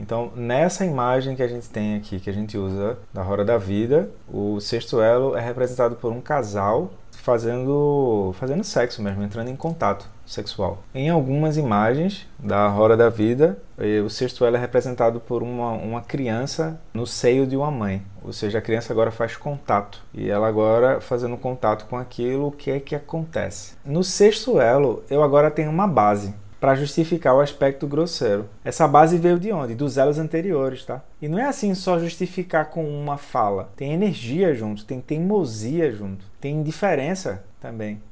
Então, 0.00 0.32
nessa 0.34 0.84
imagem 0.84 1.36
que 1.36 1.42
a 1.42 1.48
gente 1.48 1.68
tem 1.68 1.96
aqui, 1.96 2.18
que 2.18 2.30
a 2.30 2.32
gente 2.32 2.56
usa 2.56 2.98
da 3.12 3.22
roda 3.22 3.44
da 3.44 3.58
vida, 3.58 4.10
o 4.26 4.58
sexto 4.58 5.00
elo 5.00 5.36
é 5.36 5.40
representado 5.40 5.94
por 5.94 6.10
um 6.10 6.20
casal 6.20 6.90
fazendo, 7.12 8.34
fazendo 8.38 8.64
sexo 8.64 9.02
mesmo, 9.02 9.22
entrando 9.22 9.48
em 9.48 9.56
contato 9.56 10.08
sexual. 10.24 10.82
Em 10.94 11.10
algumas 11.10 11.56
imagens 11.56 12.26
da 12.38 12.66
roda 12.68 12.96
da 12.96 13.10
vida, 13.10 13.58
o 14.04 14.08
sexto 14.08 14.44
elo 14.44 14.56
é 14.56 14.58
representado 14.58 15.20
por 15.20 15.42
uma, 15.42 15.72
uma 15.72 16.00
criança 16.00 16.80
no 16.94 17.06
seio 17.06 17.46
de 17.46 17.56
uma 17.56 17.70
mãe. 17.70 18.02
Ou 18.22 18.32
seja, 18.32 18.58
a 18.58 18.62
criança 18.62 18.92
agora 18.92 19.10
faz 19.10 19.36
contato. 19.36 20.02
E 20.14 20.30
ela 20.30 20.48
agora 20.48 21.00
fazendo 21.00 21.36
contato 21.36 21.86
com 21.86 21.96
aquilo, 21.96 22.48
o 22.48 22.52
que 22.52 22.70
é 22.70 22.80
que 22.80 22.94
acontece? 22.94 23.74
No 23.84 24.02
sexto 24.02 24.60
elo, 24.60 25.02
eu 25.10 25.22
agora 25.22 25.50
tenho 25.50 25.70
uma 25.70 25.86
base 25.86 26.34
para 26.60 26.74
justificar 26.74 27.34
o 27.34 27.40
aspecto 27.40 27.86
grosseiro. 27.86 28.48
Essa 28.62 28.86
base 28.86 29.16
veio 29.16 29.40
de 29.40 29.50
onde? 29.50 29.74
Dos 29.74 29.96
elos 29.96 30.18
anteriores, 30.18 30.84
tá? 30.84 31.00
E 31.20 31.26
não 31.26 31.38
é 31.38 31.46
assim 31.46 31.74
só 31.74 31.98
justificar 31.98 32.66
com 32.66 32.84
uma 32.84 33.16
fala. 33.16 33.70
Tem 33.74 33.94
energia 33.94 34.54
junto, 34.54 34.84
tem 34.84 35.00
teimosia 35.00 35.90
junto, 35.90 36.24
tem 36.38 36.56
indiferença 36.56 37.42
também 37.58 38.02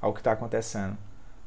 ao 0.00 0.12
que 0.12 0.18
está 0.18 0.32
acontecendo. 0.32 0.98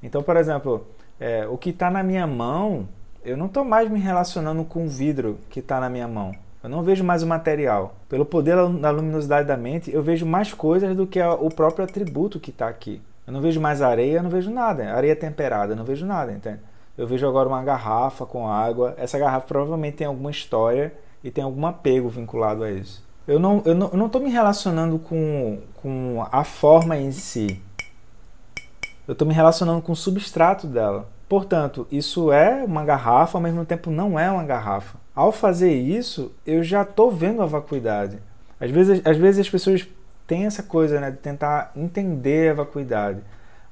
Então, 0.02 0.24
por 0.24 0.38
exemplo, 0.38 0.88
é, 1.20 1.46
o 1.46 1.58
que 1.58 1.72
está 1.72 1.92
na 1.92 2.02
minha 2.02 2.26
mão, 2.26 2.88
eu 3.24 3.36
não 3.36 3.48
estou 3.48 3.66
mais 3.66 3.90
me 3.92 4.00
relacionando 4.00 4.64
com 4.64 4.86
o 4.86 4.90
vidro 4.90 5.38
que 5.50 5.60
está 5.60 5.80
na 5.82 5.90
minha 5.90 6.08
mão. 6.08 6.32
Eu 6.64 6.70
não 6.70 6.82
vejo 6.82 7.04
mais 7.04 7.22
o 7.22 7.28
material. 7.28 7.96
Pelo 8.10 8.26
poder 8.26 8.56
da 8.80 8.90
luminosidade 8.90 9.48
da 9.48 9.58
mente, 9.58 9.94
eu 9.94 10.02
vejo 10.02 10.26
mais 10.26 10.54
coisas 10.54 10.96
do 10.96 11.06
que 11.06 11.22
o 11.22 11.50
próprio 11.50 11.86
atributo 11.86 12.40
que 12.40 12.50
está 12.50 12.68
aqui. 12.68 13.02
Eu 13.26 13.34
não 13.34 13.42
vejo 13.42 13.60
mais 13.60 13.82
areia, 13.82 14.18
eu 14.18 14.24
não 14.24 14.30
vejo 14.30 14.52
nada. 14.52 14.94
Areia 14.94 15.16
temperada, 15.16 15.74
eu 15.74 15.76
não 15.76 15.84
vejo 15.84 16.06
nada, 16.06 16.32
entende? 16.32 16.60
Eu 16.98 17.08
vejo 17.08 17.28
agora 17.28 17.50
uma 17.50 17.64
garrafa 17.64 18.26
com 18.26 18.48
água. 18.48 18.94
Essa 18.98 19.18
garrafa 19.18 19.48
provavelmente 19.48 19.98
tem 19.98 20.08
alguma 20.08 20.32
história 20.32 20.94
e 21.24 21.32
tem 21.32 21.44
algum 21.44 21.66
apego 21.66 22.08
vinculado 22.08 22.64
a 22.64 22.72
isso. 22.72 23.04
Eu 23.28 23.40
não 23.40 23.58
estou 23.58 23.72
eu 23.72 23.76
não, 23.76 23.90
eu 23.92 23.98
não 23.98 24.22
me 24.22 24.30
relacionando 24.30 25.00
com, 25.00 25.60
com 25.82 26.26
a 26.32 26.44
forma 26.44 26.96
em 26.96 27.12
si. 27.12 27.60
Eu 29.08 29.14
estou 29.14 29.28
me 29.28 29.34
relacionando 29.34 29.82
com 29.82 29.92
o 29.92 29.96
substrato 29.96 30.68
dela. 30.68 31.10
Portanto, 31.28 31.88
isso 31.92 32.32
é 32.32 32.64
uma 32.64 32.86
garrafa, 32.86 33.38
ao 33.38 33.42
mesmo 33.42 33.66
tempo 33.66 33.90
não 33.90 34.20
é 34.20 34.30
uma 34.30 34.44
garrafa. 34.44 34.98
Ao 35.16 35.32
fazer 35.32 35.74
isso, 35.74 36.32
eu 36.46 36.64
já 36.64 36.84
estou 36.84 37.12
vendo 37.12 37.42
a 37.42 37.46
vacuidade. 37.46 38.20
Às 38.60 38.70
vezes, 38.70 39.02
às 39.04 39.18
vezes 39.18 39.42
as 39.42 39.50
pessoas 39.50 39.88
tem 40.28 40.46
essa 40.46 40.64
coisa 40.64 41.00
né, 41.00 41.12
de 41.12 41.18
tentar 41.18 41.72
entender 41.76 42.52
a 42.52 42.56
vacuidade. 42.56 43.22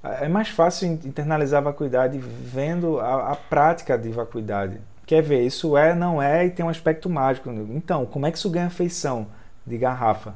É 0.03 0.27
mais 0.27 0.49
fácil 0.49 0.87
internalizar 0.87 1.59
a 1.59 1.65
vacuidade 1.65 2.17
vendo 2.17 2.99
a, 2.99 3.31
a 3.31 3.35
prática 3.35 3.97
de 3.97 4.09
vacuidade. 4.09 4.79
Quer 5.05 5.21
ver, 5.21 5.41
isso 5.41 5.77
é, 5.77 5.93
não 5.93 6.21
é 6.21 6.45
e 6.45 6.49
tem 6.49 6.65
um 6.65 6.69
aspecto 6.69 7.09
mágico. 7.09 7.49
Então, 7.49 8.05
como 8.05 8.25
é 8.25 8.31
que 8.31 8.37
isso 8.37 8.49
ganha 8.49 8.69
feição 8.69 9.27
de 9.65 9.77
garrafa? 9.77 10.35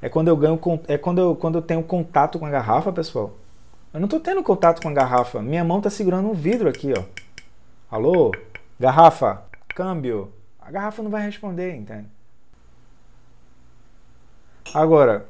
É 0.00 0.08
quando 0.08 0.28
eu 0.28 0.36
ganho 0.36 0.60
é 0.86 0.96
quando 0.96 1.20
eu, 1.20 1.34
quando 1.34 1.56
eu 1.56 1.62
tenho 1.62 1.82
contato 1.82 2.38
com 2.38 2.46
a 2.46 2.50
garrafa, 2.50 2.92
pessoal. 2.92 3.34
Eu 3.92 4.00
não 4.00 4.06
estou 4.06 4.20
tendo 4.20 4.42
contato 4.42 4.82
com 4.82 4.88
a 4.88 4.92
garrafa. 4.92 5.40
Minha 5.40 5.64
mão 5.64 5.78
está 5.78 5.90
segurando 5.90 6.28
um 6.28 6.34
vidro 6.34 6.68
aqui, 6.68 6.92
ó. 6.96 7.02
Alô? 7.90 8.32
Garrafa? 8.78 9.42
Câmbio? 9.74 10.32
A 10.60 10.70
garrafa 10.70 11.02
não 11.02 11.10
vai 11.10 11.24
responder, 11.24 11.74
entende? 11.74 12.06
Agora, 14.74 15.26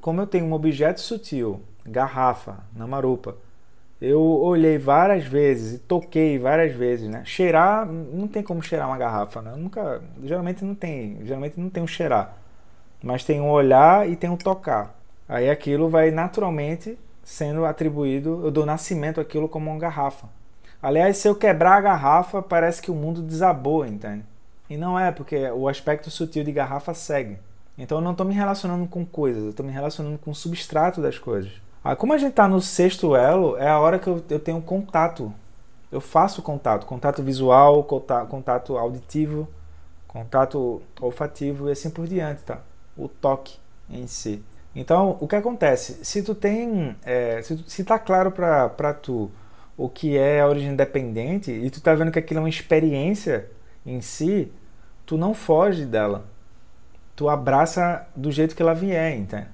como 0.00 0.20
eu 0.20 0.26
tenho 0.26 0.46
um 0.46 0.52
objeto 0.52 1.00
sutil, 1.00 1.60
garrafa, 1.84 2.58
na 2.74 2.86
marupa, 2.86 3.36
eu 4.00 4.20
olhei 4.20 4.78
várias 4.78 5.24
vezes 5.24 5.74
e 5.74 5.78
toquei 5.78 6.38
várias 6.38 6.74
vezes, 6.74 7.08
né? 7.08 7.22
Cheirar, 7.24 7.86
não 7.86 8.26
tem 8.26 8.42
como 8.42 8.62
cheirar 8.62 8.88
uma 8.88 8.96
garrafa, 8.96 9.42
né? 9.42 9.52
Eu 9.52 9.58
nunca, 9.58 10.00
geralmente 10.22 10.64
não 10.64 10.74
tem, 10.74 11.18
geralmente 11.24 11.60
não 11.60 11.68
tem 11.68 11.82
um 11.82 11.86
cheirar. 11.86 12.34
Mas 13.02 13.24
tem 13.24 13.40
um 13.40 13.50
olhar 13.50 14.08
e 14.08 14.16
tem 14.16 14.30
um 14.30 14.36
tocar. 14.36 14.98
Aí 15.28 15.50
aquilo 15.50 15.88
vai 15.88 16.10
naturalmente 16.10 16.98
sendo 17.22 17.64
atribuído, 17.64 18.40
eu 18.42 18.50
dou 18.50 18.64
nascimento 18.66 19.20
aquilo 19.20 19.48
como 19.48 19.70
uma 19.70 19.78
garrafa. 19.78 20.28
Aliás, 20.82 21.18
se 21.18 21.28
eu 21.28 21.34
quebrar 21.34 21.76
a 21.76 21.80
garrafa, 21.80 22.40
parece 22.40 22.80
que 22.80 22.90
o 22.90 22.94
mundo 22.94 23.20
desabou, 23.20 23.84
entende? 23.84 24.24
E 24.68 24.76
não 24.76 24.98
é, 24.98 25.12
porque 25.12 25.50
o 25.50 25.68
aspecto 25.68 26.10
sutil 26.10 26.42
de 26.42 26.52
garrafa 26.52 26.94
segue. 26.94 27.38
Então 27.80 27.96
eu 27.96 28.02
não 28.02 28.10
estou 28.10 28.26
me 28.26 28.34
relacionando 28.34 28.86
com 28.86 29.06
coisas, 29.06 29.42
eu 29.42 29.50
estou 29.50 29.64
me 29.64 29.72
relacionando 29.72 30.18
com 30.18 30.30
o 30.32 30.34
substrato 30.34 31.00
das 31.00 31.18
coisas. 31.18 31.50
Ah, 31.82 31.96
como 31.96 32.12
a 32.12 32.18
gente 32.18 32.32
está 32.32 32.46
no 32.46 32.60
sexto 32.60 33.16
elo, 33.16 33.56
é 33.56 33.68
a 33.68 33.78
hora 33.78 33.98
que 33.98 34.06
eu, 34.06 34.22
eu 34.28 34.38
tenho 34.38 34.60
contato. 34.60 35.32
Eu 35.90 35.98
faço 35.98 36.42
contato, 36.42 36.84
contato 36.84 37.22
visual, 37.22 37.82
contato, 37.84 38.28
contato 38.28 38.76
auditivo, 38.76 39.48
contato 40.06 40.82
olfativo 41.00 41.70
e 41.70 41.72
assim 41.72 41.88
por 41.88 42.06
diante, 42.06 42.42
tá? 42.42 42.58
O 42.94 43.08
toque 43.08 43.56
em 43.88 44.06
si. 44.06 44.44
Então, 44.76 45.16
o 45.18 45.26
que 45.26 45.34
acontece? 45.34 46.04
Se 46.04 46.22
tu 46.22 46.34
tem, 46.34 46.94
é, 47.02 47.40
se, 47.40 47.56
tu, 47.56 47.68
se 47.68 47.82
tá 47.82 47.98
claro 47.98 48.30
para 48.30 48.92
tu 48.92 49.30
o 49.74 49.88
que 49.88 50.18
é 50.18 50.42
a 50.42 50.46
origem 50.46 50.72
independente 50.72 51.50
e 51.50 51.70
tu 51.70 51.80
tá 51.80 51.94
vendo 51.94 52.12
que 52.12 52.18
aquilo 52.18 52.40
é 52.40 52.42
uma 52.42 52.48
experiência 52.50 53.50
em 53.86 54.02
si, 54.02 54.52
tu 55.06 55.16
não 55.16 55.32
foge 55.32 55.86
dela 55.86 56.29
tu 57.20 57.28
abraça 57.28 58.06
do 58.16 58.32
jeito 58.32 58.56
que 58.56 58.62
ela 58.62 58.72
vier, 58.72 59.14
entende? 59.14 59.48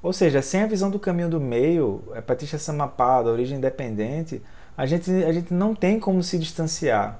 Ou 0.00 0.12
seja, 0.12 0.40
sem 0.40 0.62
a 0.62 0.66
visão 0.68 0.88
do 0.88 1.00
caminho 1.00 1.28
do 1.28 1.40
meio, 1.40 2.04
é 2.14 2.20
Patrícia 2.20 2.60
Samapá, 2.60 3.20
da 3.20 3.30
origem 3.32 3.58
independente, 3.58 4.40
a 4.78 4.86
gente, 4.86 5.10
a 5.24 5.32
gente 5.32 5.52
não 5.52 5.74
tem 5.74 5.98
como 5.98 6.22
se 6.22 6.38
distanciar 6.38 7.18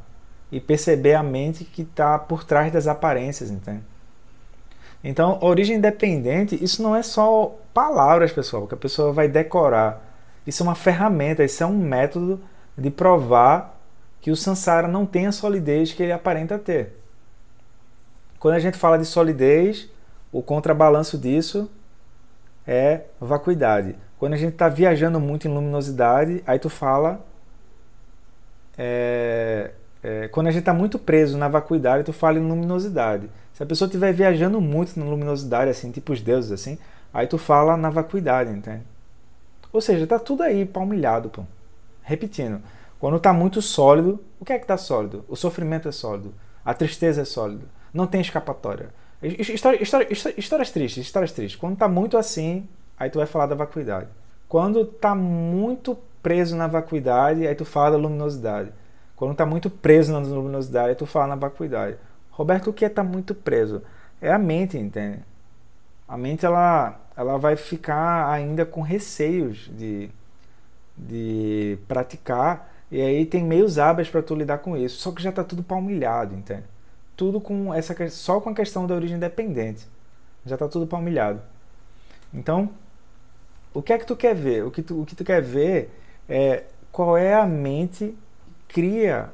e 0.52 0.60
perceber 0.60 1.14
a 1.14 1.22
mente 1.22 1.64
que 1.64 1.82
está 1.82 2.16
por 2.16 2.44
trás 2.44 2.72
das 2.72 2.86
aparências, 2.86 3.50
entende? 3.50 3.82
Então, 5.02 5.36
origem 5.40 5.78
independente, 5.78 6.56
isso 6.62 6.80
não 6.80 6.94
é 6.94 7.02
só 7.02 7.56
palavras, 7.74 8.30
pessoal, 8.30 8.68
que 8.68 8.74
a 8.74 8.78
pessoa 8.78 9.12
vai 9.12 9.26
decorar. 9.26 10.00
Isso 10.46 10.62
é 10.62 10.64
uma 10.64 10.76
ferramenta, 10.76 11.42
isso 11.42 11.60
é 11.60 11.66
um 11.66 11.76
método 11.76 12.40
de 12.78 12.88
provar 12.88 13.76
que 14.20 14.30
o 14.30 14.36
Sansara 14.36 14.86
não 14.86 15.04
tem 15.04 15.26
a 15.26 15.32
solidez 15.32 15.92
que 15.92 16.04
ele 16.04 16.12
aparenta 16.12 16.56
ter. 16.56 16.99
Quando 18.40 18.54
a 18.54 18.58
gente 18.58 18.78
fala 18.78 18.98
de 18.98 19.04
solidez, 19.04 19.88
o 20.32 20.42
contrabalanço 20.42 21.18
disso 21.18 21.70
é 22.66 23.02
vacuidade. 23.20 23.94
Quando 24.18 24.32
a 24.32 24.36
gente 24.36 24.54
está 24.54 24.66
viajando 24.66 25.20
muito 25.20 25.46
em 25.46 25.52
luminosidade, 25.52 26.42
aí 26.46 26.58
tu 26.58 26.70
fala. 26.70 27.24
É, 28.78 29.72
é, 30.02 30.28
quando 30.28 30.46
a 30.46 30.50
gente 30.50 30.60
está 30.60 30.72
muito 30.72 30.98
preso 30.98 31.36
na 31.36 31.48
vacuidade, 31.48 32.04
tu 32.04 32.14
fala 32.14 32.38
em 32.38 32.48
luminosidade. 32.48 33.28
Se 33.52 33.62
a 33.62 33.66
pessoa 33.66 33.86
estiver 33.86 34.12
viajando 34.12 34.58
muito 34.58 34.98
na 34.98 35.04
luminosidade, 35.04 35.70
assim, 35.70 35.90
tipo 35.90 36.14
os 36.14 36.22
deuses, 36.22 36.50
assim, 36.50 36.78
aí 37.12 37.26
tu 37.26 37.36
fala 37.36 37.76
na 37.76 37.90
vacuidade, 37.90 38.50
entende? 38.50 38.84
Ou 39.70 39.82
seja, 39.82 40.06
tá 40.06 40.18
tudo 40.18 40.42
aí 40.42 40.64
palmilhado, 40.64 41.28
pô. 41.28 41.44
Repetindo, 42.02 42.62
quando 42.98 43.18
está 43.18 43.34
muito 43.34 43.60
sólido, 43.60 44.18
o 44.40 44.46
que 44.46 44.54
é 44.54 44.58
que 44.58 44.64
está 44.64 44.78
sólido? 44.78 45.26
O 45.28 45.36
sofrimento 45.36 45.88
é 45.88 45.92
sólido, 45.92 46.34
a 46.64 46.72
tristeza 46.72 47.20
é 47.20 47.24
sólida, 47.26 47.66
não 47.92 48.06
tem 48.06 48.20
escapatória. 48.20 48.88
História, 49.22 49.82
história, 49.82 50.08
histórias 50.10 50.70
tristes, 50.70 51.04
histórias 51.04 51.32
tristes. 51.32 51.60
Quando 51.60 51.76
tá 51.76 51.88
muito 51.88 52.16
assim, 52.16 52.66
aí 52.98 53.10
tu 53.10 53.18
vai 53.18 53.26
falar 53.26 53.46
da 53.46 53.54
vacuidade. 53.54 54.08
Quando 54.48 54.84
tá 54.84 55.14
muito 55.14 55.96
preso 56.22 56.56
na 56.56 56.66
vacuidade, 56.66 57.46
aí 57.46 57.54
tu 57.54 57.64
fala 57.64 57.92
da 57.92 57.96
luminosidade. 57.96 58.72
Quando 59.14 59.34
tá 59.34 59.44
muito 59.44 59.68
preso 59.68 60.12
na 60.12 60.18
luminosidade, 60.18 60.90
aí 60.90 60.94
tu 60.94 61.06
fala 61.06 61.28
na 61.28 61.36
vacuidade. 61.36 61.96
Roberto, 62.30 62.70
o 62.70 62.72
que 62.72 62.84
é 62.84 62.88
tá 62.88 63.04
muito 63.04 63.34
preso? 63.34 63.82
É 64.20 64.32
a 64.32 64.38
mente, 64.38 64.78
entende? 64.78 65.18
A 66.08 66.16
mente 66.16 66.46
ela, 66.46 66.98
ela 67.16 67.36
vai 67.36 67.56
ficar 67.56 68.30
ainda 68.30 68.64
com 68.64 68.80
receios 68.80 69.70
de, 69.76 70.10
de 70.96 71.78
praticar 71.86 72.72
e 72.90 73.00
aí 73.00 73.24
tem 73.26 73.44
meios 73.44 73.78
hábeis 73.78 74.08
para 74.08 74.22
tu 74.22 74.34
lidar 74.34 74.58
com 74.58 74.76
isso. 74.76 74.96
Só 74.96 75.12
que 75.12 75.22
já 75.22 75.30
tá 75.30 75.44
tudo 75.44 75.62
palmilhado, 75.62 76.34
entende? 76.34 76.64
Tudo 77.20 77.38
com 77.38 77.74
essa 77.74 77.94
só 78.08 78.40
com 78.40 78.48
a 78.48 78.54
questão 78.54 78.86
da 78.86 78.94
origem 78.94 79.18
dependente. 79.18 79.86
Já 80.46 80.54
está 80.54 80.66
tudo 80.66 80.86
palmilhado. 80.86 81.42
Então, 82.32 82.70
o 83.74 83.82
que 83.82 83.92
é 83.92 83.98
que 83.98 84.06
tu 84.06 84.16
quer 84.16 84.34
ver? 84.34 84.64
O 84.64 84.70
que 84.70 84.80
tu, 84.80 85.02
o 85.02 85.04
que 85.04 85.14
tu 85.14 85.22
quer 85.22 85.42
ver 85.42 85.90
é 86.26 86.64
qual 86.90 87.18
é 87.18 87.34
a 87.34 87.44
mente 87.44 88.16
que 88.66 88.74
cria 88.80 89.28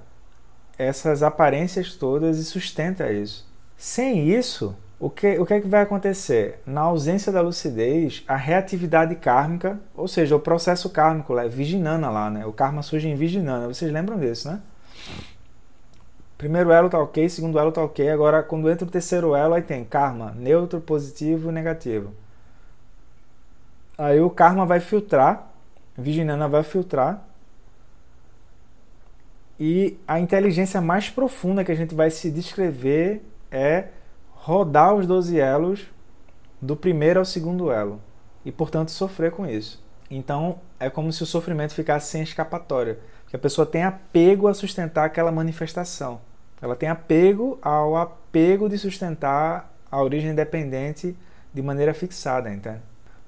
essas 0.76 1.22
aparências 1.22 1.94
todas 1.94 2.38
e 2.38 2.44
sustenta 2.44 3.12
isso. 3.12 3.48
Sem 3.76 4.30
isso, 4.30 4.74
o 4.98 5.08
que, 5.08 5.38
o 5.38 5.46
que 5.46 5.54
é 5.54 5.60
que 5.60 5.68
vai 5.68 5.82
acontecer? 5.82 6.58
Na 6.66 6.80
ausência 6.80 7.30
da 7.30 7.40
lucidez, 7.40 8.24
a 8.26 8.34
reatividade 8.34 9.14
kármica, 9.14 9.78
ou 9.94 10.08
seja, 10.08 10.34
o 10.34 10.40
processo 10.40 10.90
kármico, 10.90 11.38
é 11.38 11.48
viginana 11.48 12.10
lá, 12.10 12.30
né? 12.30 12.44
O 12.46 12.52
karma 12.52 12.82
surge 12.82 13.08
em 13.08 13.14
viginana. 13.14 13.68
Vocês 13.68 13.92
lembram 13.92 14.18
disso, 14.18 14.50
né? 14.50 14.60
Primeiro 16.38 16.70
elo 16.70 16.90
tá 16.90 16.98
ok, 16.98 17.28
segundo 17.28 17.58
elo 17.58 17.72
tá 17.72 17.82
ok. 17.82 18.08
Agora, 18.10 18.42
quando 18.42 18.70
entra 18.70 18.86
o 18.86 18.90
terceiro 18.90 19.34
elo, 19.34 19.54
aí 19.54 19.62
tem 19.62 19.84
karma, 19.84 20.32
neutro, 20.32 20.80
positivo 20.80 21.50
e 21.50 21.52
negativo. 21.52 22.12
Aí 23.98 24.20
o 24.20 24.30
karma 24.30 24.66
vai 24.66 24.80
filtrar, 24.80 25.50
Viginana 25.96 26.46
vai 26.48 26.62
filtrar 26.62 27.26
E 29.58 29.98
a 30.06 30.20
inteligência 30.20 30.80
mais 30.82 31.08
profunda 31.08 31.64
que 31.64 31.72
a 31.72 31.74
gente 31.74 31.94
vai 31.94 32.10
se 32.10 32.30
descrever 32.30 33.22
é 33.50 33.88
rodar 34.32 34.94
os 34.94 35.06
12 35.06 35.38
elos 35.40 35.86
do 36.60 36.76
primeiro 36.76 37.18
ao 37.18 37.24
segundo 37.24 37.70
elo 37.70 38.00
e, 38.44 38.52
portanto, 38.52 38.90
sofrer 38.90 39.30
com 39.32 39.46
isso. 39.46 39.82
Então, 40.10 40.60
é 40.78 40.90
como 40.90 41.12
se 41.12 41.22
o 41.22 41.26
sofrimento 41.26 41.74
ficasse 41.74 42.10
sem 42.10 42.22
escapatória, 42.22 42.98
que 43.28 43.36
a 43.36 43.38
pessoa 43.38 43.66
tem 43.66 43.82
apego 43.82 44.46
a 44.46 44.54
sustentar 44.54 45.04
aquela 45.06 45.32
manifestação. 45.32 46.20
Ela 46.60 46.76
tem 46.76 46.88
apego 46.88 47.58
ao 47.60 47.96
apego 47.96 48.68
de 48.68 48.78
sustentar 48.78 49.72
a 49.90 50.02
origem 50.02 50.30
independente 50.30 51.16
de 51.52 51.62
maneira 51.62 51.94
fixada, 51.94 52.52
entende? 52.52 52.80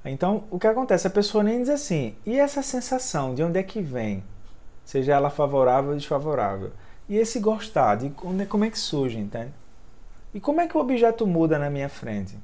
Então, 0.04 0.44
o 0.50 0.58
que 0.58 0.66
acontece? 0.66 1.06
A 1.06 1.10
pessoa 1.10 1.44
nem 1.44 1.60
diz 1.60 1.68
assim, 1.68 2.14
e 2.24 2.38
essa 2.38 2.62
sensação, 2.62 3.34
de 3.34 3.42
onde 3.42 3.58
é 3.58 3.62
que 3.62 3.80
vem? 3.80 4.24
Seja 4.84 5.14
ela 5.14 5.28
favorável 5.28 5.90
ou 5.90 5.96
desfavorável. 5.96 6.72
E 7.08 7.16
esse 7.16 7.40
gostar, 7.40 7.96
de 7.96 8.06
é, 8.06 8.46
como 8.46 8.64
é 8.64 8.70
que 8.70 8.78
surge, 8.78 9.18
entende? 9.18 9.52
E 10.32 10.40
como 10.40 10.60
é 10.60 10.66
que 10.66 10.76
o 10.76 10.80
objeto 10.80 11.26
muda 11.26 11.58
na 11.58 11.70
minha 11.70 11.88
frente? 11.88 12.38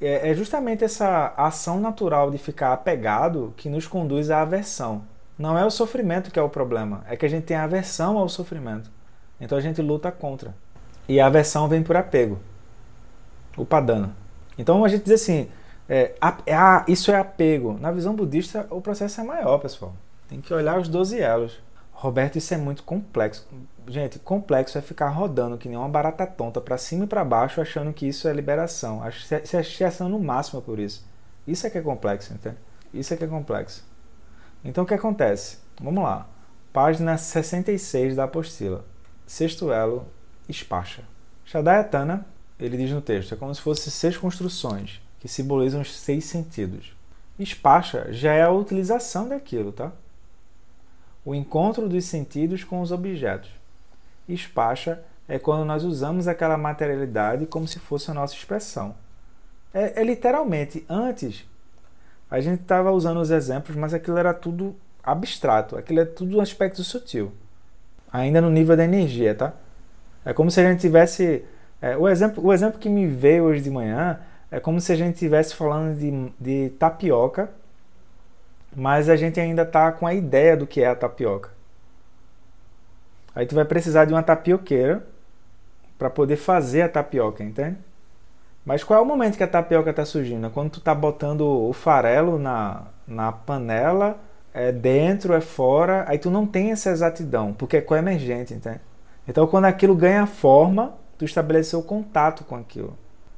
É, 0.00 0.30
é 0.30 0.34
justamente 0.34 0.84
essa 0.84 1.32
ação 1.36 1.80
natural 1.80 2.30
de 2.30 2.38
ficar 2.38 2.72
apegado 2.72 3.54
que 3.56 3.68
nos 3.68 3.86
conduz 3.86 4.30
à 4.30 4.42
aversão. 4.42 5.04
Não 5.38 5.56
é 5.56 5.64
o 5.64 5.70
sofrimento 5.70 6.30
que 6.30 6.38
é 6.38 6.42
o 6.42 6.48
problema, 6.48 7.04
é 7.08 7.16
que 7.16 7.26
a 7.26 7.28
gente 7.28 7.44
tem 7.44 7.56
aversão 7.56 8.16
ao 8.16 8.28
sofrimento. 8.28 8.90
Então 9.40 9.56
a 9.56 9.60
gente 9.60 9.82
luta 9.82 10.10
contra. 10.10 10.54
E 11.08 11.20
a 11.20 11.26
aversão 11.26 11.68
vem 11.68 11.82
por 11.82 11.96
apego. 11.96 12.38
O 13.56 13.64
padano. 13.64 14.14
Então 14.58 14.84
a 14.84 14.88
gente 14.88 15.04
diz 15.04 15.22
assim, 15.22 15.48
é, 15.88 16.14
a, 16.20 16.84
isso 16.88 17.10
é 17.10 17.16
apego. 17.16 17.78
Na 17.78 17.92
visão 17.92 18.14
budista, 18.14 18.66
o 18.70 18.80
processo 18.80 19.20
é 19.20 19.24
maior, 19.24 19.58
pessoal. 19.58 19.94
Tem 20.28 20.40
que 20.40 20.52
olhar 20.52 20.78
os 20.78 20.88
12 20.88 21.20
elos. 21.20 21.60
Roberto, 21.92 22.36
isso 22.36 22.52
é 22.52 22.56
muito 22.56 22.82
complexo. 22.82 23.46
Gente, 23.88 24.18
complexo 24.18 24.76
é 24.76 24.82
ficar 24.82 25.08
rodando 25.08 25.56
que 25.56 25.68
nem 25.68 25.78
uma 25.78 25.88
barata 25.88 26.26
tonta 26.26 26.60
para 26.60 26.76
cima 26.76 27.04
e 27.04 27.06
para 27.06 27.24
baixo 27.24 27.60
achando 27.60 27.92
que 27.92 28.06
isso 28.06 28.26
é 28.26 28.32
liberação. 28.32 29.02
Se 29.44 29.84
achando 29.84 30.10
no 30.10 30.18
máximo 30.18 30.60
por 30.60 30.78
isso. 30.78 31.06
Isso 31.46 31.66
é 31.66 31.70
que 31.70 31.78
é 31.78 31.80
complexo, 31.80 32.34
entende? 32.34 32.56
Isso 32.92 33.14
é 33.14 33.16
que 33.16 33.24
é 33.24 33.28
complexo. 33.28 33.84
Então 34.64 34.84
o 34.84 34.86
que 34.86 34.94
acontece? 34.94 35.58
Vamos 35.80 36.02
lá. 36.02 36.26
Página 36.72 37.16
66 37.16 38.16
da 38.16 38.24
apostila. 38.24 38.84
Sexto 39.26 39.72
elo, 39.72 40.06
Spacha. 40.50 41.02
Shadayatana, 41.44 42.24
ele 42.58 42.76
diz 42.76 42.90
no 42.90 43.00
texto, 43.00 43.34
é 43.34 43.36
como 43.36 43.54
se 43.54 43.60
fossem 43.60 43.92
seis 43.92 44.16
construções 44.16 45.00
que 45.18 45.28
simbolizam 45.28 45.80
os 45.80 45.94
seis 45.94 46.24
sentidos. 46.24 46.94
Spacha 47.44 48.12
já 48.12 48.32
é 48.32 48.42
a 48.42 48.50
utilização 48.50 49.28
daquilo, 49.28 49.72
tá? 49.72 49.92
O 51.24 51.34
encontro 51.34 51.88
dos 51.88 52.04
sentidos 52.04 52.62
com 52.64 52.80
os 52.80 52.92
objetos. 52.92 53.50
Spacha 54.34 55.02
é 55.28 55.38
quando 55.38 55.64
nós 55.64 55.82
usamos 55.84 56.28
aquela 56.28 56.56
materialidade 56.56 57.46
como 57.46 57.66
se 57.66 57.78
fosse 57.78 58.10
a 58.10 58.14
nossa 58.14 58.34
expressão. 58.34 58.94
É, 59.74 60.00
é 60.00 60.04
literalmente, 60.04 60.86
antes 60.88 61.44
a 62.30 62.40
gente 62.40 62.62
estava 62.62 62.90
usando 62.90 63.20
os 63.20 63.30
exemplos, 63.30 63.76
mas 63.76 63.92
aquilo 63.92 64.16
era 64.16 64.32
tudo 64.32 64.74
abstrato, 65.02 65.76
aquilo 65.76 66.00
é 66.00 66.04
tudo 66.04 66.38
um 66.38 66.40
aspecto 66.40 66.82
sutil, 66.82 67.32
ainda 68.12 68.40
no 68.40 68.50
nível 68.50 68.76
da 68.76 68.84
energia, 68.84 69.34
tá? 69.34 69.52
É 70.24 70.32
como 70.32 70.50
se 70.50 70.60
a 70.60 70.64
gente 70.64 70.80
tivesse. 70.80 71.44
É, 71.80 71.96
o, 71.96 72.08
exemplo, 72.08 72.44
o 72.44 72.52
exemplo 72.52 72.78
que 72.78 72.88
me 72.88 73.06
veio 73.06 73.44
hoje 73.44 73.62
de 73.62 73.70
manhã 73.70 74.18
é 74.50 74.58
como 74.58 74.80
se 74.80 74.92
a 74.92 74.96
gente 74.96 75.14
estivesse 75.14 75.54
falando 75.54 75.96
de, 75.96 76.32
de 76.40 76.70
tapioca, 76.78 77.50
mas 78.74 79.08
a 79.08 79.16
gente 79.16 79.38
ainda 79.38 79.62
está 79.62 79.92
com 79.92 80.06
a 80.06 80.14
ideia 80.14 80.56
do 80.56 80.66
que 80.66 80.82
é 80.82 80.88
a 80.88 80.94
tapioca. 80.94 81.50
Aí 83.34 83.46
tu 83.46 83.54
vai 83.54 83.64
precisar 83.64 84.04
de 84.04 84.14
uma 84.14 84.22
tapioqueira 84.22 85.06
para 85.98 86.08
poder 86.08 86.36
fazer 86.36 86.82
a 86.82 86.88
tapioca, 86.88 87.44
entende? 87.44 87.76
Mas 88.64 88.82
qual 88.82 88.98
é 88.98 89.02
o 89.02 89.06
momento 89.06 89.36
que 89.36 89.44
a 89.44 89.48
tapioca 89.48 89.90
está 89.90 90.04
surgindo? 90.04 90.46
É 90.46 90.50
quando 90.50 90.70
tu 90.70 90.78
está 90.78 90.94
botando 90.94 91.42
o 91.42 91.72
farelo 91.72 92.38
na, 92.38 92.84
na 93.06 93.30
panela, 93.30 94.18
é 94.56 94.72
dentro, 94.72 95.34
é 95.34 95.40
fora, 95.42 96.06
aí 96.08 96.18
tu 96.18 96.30
não 96.30 96.46
tem 96.46 96.70
essa 96.70 96.88
exatidão, 96.90 97.52
porque 97.52 97.76
é 97.76 97.80
coemergente, 97.82 98.54
entende? 98.54 98.80
Então 99.28 99.46
quando 99.46 99.66
aquilo 99.66 99.94
ganha 99.94 100.26
forma, 100.26 100.94
tu 101.18 101.26
estabeleceu 101.26 101.82
contato 101.82 102.42
com 102.42 102.56
aquilo. 102.56 102.96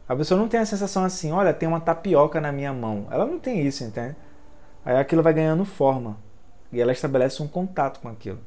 A 0.09 0.15
pessoa 0.15 0.38
não 0.38 0.47
tem 0.49 0.61
a 0.61 0.65
sensação 0.65 1.03
assim, 1.03 1.32
olha, 1.32 1.53
tem 1.53 1.69
uma 1.69 1.81
tapioca 1.81 2.41
na 2.41 2.53
minha 2.53 2.73
mão. 2.73 3.09
Ela 3.11 3.26
não 3.26 3.41
tem 3.41 3.67
isso, 3.67 3.82
entende? 3.82 4.15
Aí 4.85 4.97
aquilo 4.97 5.23
vai 5.23 5.32
ganhando 5.32 5.65
forma. 5.65 6.17
E 6.73 6.81
ela 6.81 6.93
estabelece 6.93 7.43
um 7.43 7.49
contato 7.49 7.99
com 8.00 8.09
aquilo. 8.09 8.38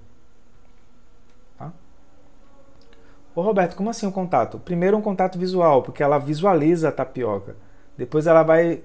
Ô 3.35 3.41
Roberto, 3.41 3.75
como 3.75 3.89
assim 3.89 4.05
um 4.05 4.11
contato? 4.11 4.59
Primeiro 4.59 4.97
um 4.97 5.01
contato 5.01 5.37
visual, 5.37 5.83
porque 5.83 6.03
ela 6.03 6.17
visualiza 6.17 6.89
a 6.89 6.91
tapioca. 6.91 7.55
Depois 7.97 8.27
ela 8.27 8.43
vai 8.43 8.81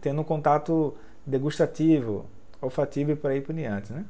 tendo 0.00 0.20
um 0.20 0.24
contato 0.24 0.94
degustativo, 1.26 2.24
olfativo 2.60 3.12
e 3.12 3.16
por 3.16 3.30
aí 3.30 3.40
por 3.40 3.54
diante, 3.54 3.92
né? 3.92 4.04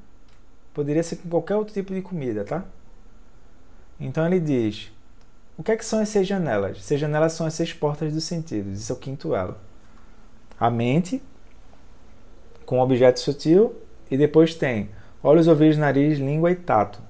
Poderia 0.72 1.02
ser 1.02 1.16
com 1.16 1.28
qualquer 1.28 1.56
outro 1.56 1.74
tipo 1.74 1.92
de 1.92 2.02
comida, 2.02 2.44
tá? 2.44 2.64
Então 3.98 4.26
ele 4.26 4.40
diz: 4.40 4.90
o 5.60 5.62
que, 5.62 5.72
é 5.72 5.76
que 5.76 5.84
são 5.84 6.00
as 6.00 6.08
seis 6.08 6.26
janelas? 6.26 6.78
As 6.78 6.84
seis 6.84 6.98
janelas 6.98 7.32
são 7.32 7.46
as 7.46 7.52
seis 7.52 7.72
portas 7.72 8.14
dos 8.14 8.24
sentidos. 8.24 8.80
Isso 8.80 8.90
é 8.90 8.94
o 8.94 8.98
quinto 8.98 9.34
elo. 9.34 9.56
A 10.58 10.70
mente, 10.70 11.22
com 12.64 12.78
o 12.78 12.82
objeto 12.82 13.20
sutil, 13.20 13.74
e 14.10 14.16
depois 14.16 14.54
tem 14.54 14.88
olhos, 15.22 15.48
ouvidos, 15.48 15.76
nariz, 15.76 16.18
língua 16.18 16.50
e 16.50 16.56
tato. 16.56 17.00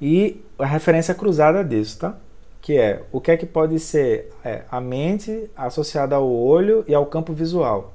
E 0.00 0.42
a 0.58 0.64
referência 0.64 1.14
cruzada 1.14 1.62
disso, 1.62 1.98
tá? 1.98 2.16
Que 2.62 2.78
é 2.78 3.02
o 3.12 3.20
que 3.20 3.30
é 3.30 3.36
que 3.36 3.44
pode 3.44 3.78
ser 3.78 4.32
é, 4.44 4.64
a 4.70 4.80
mente 4.80 5.50
associada 5.54 6.16
ao 6.16 6.30
olho 6.30 6.84
e 6.88 6.94
ao 6.94 7.04
campo 7.04 7.34
visual. 7.34 7.92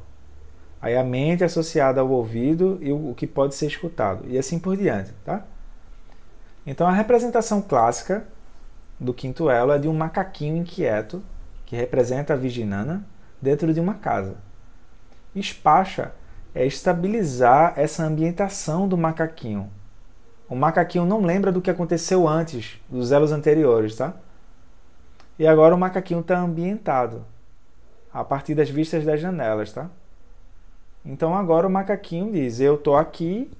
Aí 0.83 0.97
a 0.97 1.03
mente 1.03 1.45
associada 1.45 2.01
ao 2.01 2.09
ouvido 2.09 2.77
e 2.81 2.91
o, 2.91 3.13
que 3.15 3.25
pode 3.25 3.56
ser 3.56 3.68
escutado. 3.68 4.25
E 4.27 4.38
assim 4.38 4.59
por 4.59 4.75
diante, 4.75 5.13
tá? 5.24 5.45
Então 6.68 6.85
a 6.85 6.91
representação 6.91 7.62
clássica 7.62 8.27
do 9.00 9.13
quinto 9.13 9.50
elo 9.50 9.71
é 9.71 9.80
de 9.80 9.88
um 9.88 9.94
macaquinho 9.94 10.57
inquieto 10.57 11.24
que 11.65 11.74
representa 11.77 12.33
a 12.33 12.35
Viginana 12.35 13.06
dentro 13.41 13.74
de 13.74 13.80
uma 13.80 13.94
casa. 13.94 14.35
Espacha 15.33 16.12
é 16.53 16.65
estabilizar 16.65 17.75
essa 17.77 18.03
ambientação 18.03 18.85
do 18.85 18.97
macaquinho, 18.97 19.71
o 20.50 20.56
macaquinho 20.56 21.06
não 21.06 21.21
lembra 21.21 21.50
do 21.50 21.62
que 21.62 21.71
aconteceu 21.71 22.27
antes, 22.27 22.77
dos 22.89 23.13
elos 23.13 23.31
anteriores, 23.31 23.95
tá? 23.95 24.13
E 25.40 25.47
agora 25.47 25.73
o 25.73 25.78
macaquinho 25.78 26.19
está 26.19 26.37
ambientado 26.37 27.25
a 28.13 28.21
partir 28.21 28.54
das 28.54 28.69
vistas 28.69 29.06
das 29.06 29.21
janelas, 29.21 29.71
tá? 29.71 29.90
Então 31.06 31.36
agora 31.36 31.68
o 31.68 31.69
macaquinho 31.69 32.31
diz: 32.31 32.60
Eu 32.60 32.76
estou 32.76 32.95
aqui 32.95 33.52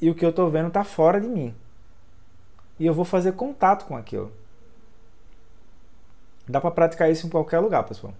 e 0.00 0.10
o 0.10 0.14
que 0.14 0.24
eu 0.24 0.30
estou 0.30 0.48
vendo 0.50 0.68
está 0.68 0.84
fora 0.84 1.20
de 1.20 1.26
mim. 1.26 1.54
E 2.78 2.86
eu 2.86 2.94
vou 2.94 3.04
fazer 3.04 3.32
contato 3.32 3.86
com 3.86 3.96
aquilo. 3.96 4.32
Dá 6.48 6.60
para 6.60 6.70
praticar 6.70 7.10
isso 7.10 7.26
em 7.26 7.30
qualquer 7.30 7.58
lugar, 7.58 7.82
pessoal. 7.84 8.14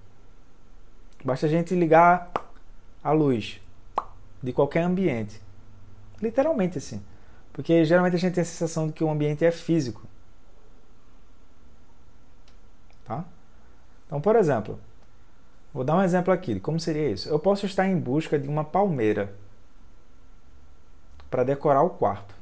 Basta 1.25 1.47
a 1.47 1.49
gente 1.49 1.75
ligar 1.75 2.31
a 3.03 3.13
luz 3.13 3.61
de 4.43 4.53
qualquer 4.53 4.83
ambiente. 4.83 5.41
Literalmente 6.21 6.79
assim. 6.79 7.03
Porque 7.53 7.85
geralmente 7.85 8.17
a 8.17 8.19
gente 8.19 8.35
tem 8.35 8.43
a 8.43 8.45
sensação 8.45 8.89
de 8.89 8.93
que 8.93 9.03
o 9.03 9.11
ambiente 9.11 9.45
é 9.45 9.51
físico. 9.51 10.03
Tá? 13.05 13.25
Então, 14.07 14.21
por 14.21 14.37
exemplo, 14.37 14.79
vou 15.73 15.85
dar 15.85 15.97
um 15.97 16.03
exemplo 16.03 16.33
aqui 16.33 16.55
de 16.55 16.61
como 16.61 16.79
seria 16.81 17.11
isso. 17.11 17.29
Eu 17.29 17.39
posso 17.39 17.67
estar 17.67 17.87
em 17.87 17.99
busca 17.99 18.39
de 18.39 18.49
uma 18.49 18.65
palmeira 18.65 19.33
para 21.31 21.45
decorar 21.45 21.83
o 21.83 21.91
quarto. 21.91 22.35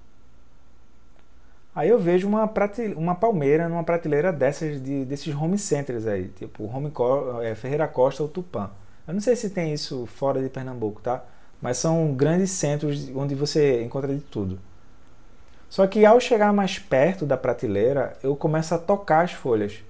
Aí 1.74 1.90
eu 1.90 1.98
vejo 1.98 2.26
uma, 2.26 2.50
uma 2.96 3.14
palmeira 3.14 3.68
numa 3.68 3.84
prateleira 3.84 4.32
dessas 4.32 4.82
de, 4.82 5.04
desses 5.04 5.34
home 5.34 5.58
centers 5.58 6.06
aí, 6.06 6.28
tipo 6.28 6.64
home 6.64 6.90
é, 7.42 7.54
Ferreira 7.54 7.86
Costa 7.86 8.22
ou 8.22 8.28
Tupã. 8.28 8.70
Eu 9.06 9.12
não 9.12 9.20
sei 9.20 9.36
se 9.36 9.50
tem 9.50 9.74
isso 9.74 10.06
fora 10.06 10.42
de 10.42 10.48
Pernambuco, 10.48 11.02
tá? 11.02 11.22
Mas 11.60 11.76
são 11.76 12.14
grandes 12.14 12.50
centros 12.50 13.10
onde 13.14 13.34
você 13.34 13.82
encontra 13.82 14.14
de 14.14 14.20
tudo. 14.20 14.58
Só 15.68 15.86
que 15.86 16.06
ao 16.06 16.18
chegar 16.18 16.52
mais 16.52 16.78
perto 16.78 17.26
da 17.26 17.36
prateleira, 17.36 18.16
eu 18.22 18.34
começo 18.34 18.74
a 18.74 18.78
tocar 18.78 19.24
as 19.24 19.32
folhas 19.32 19.82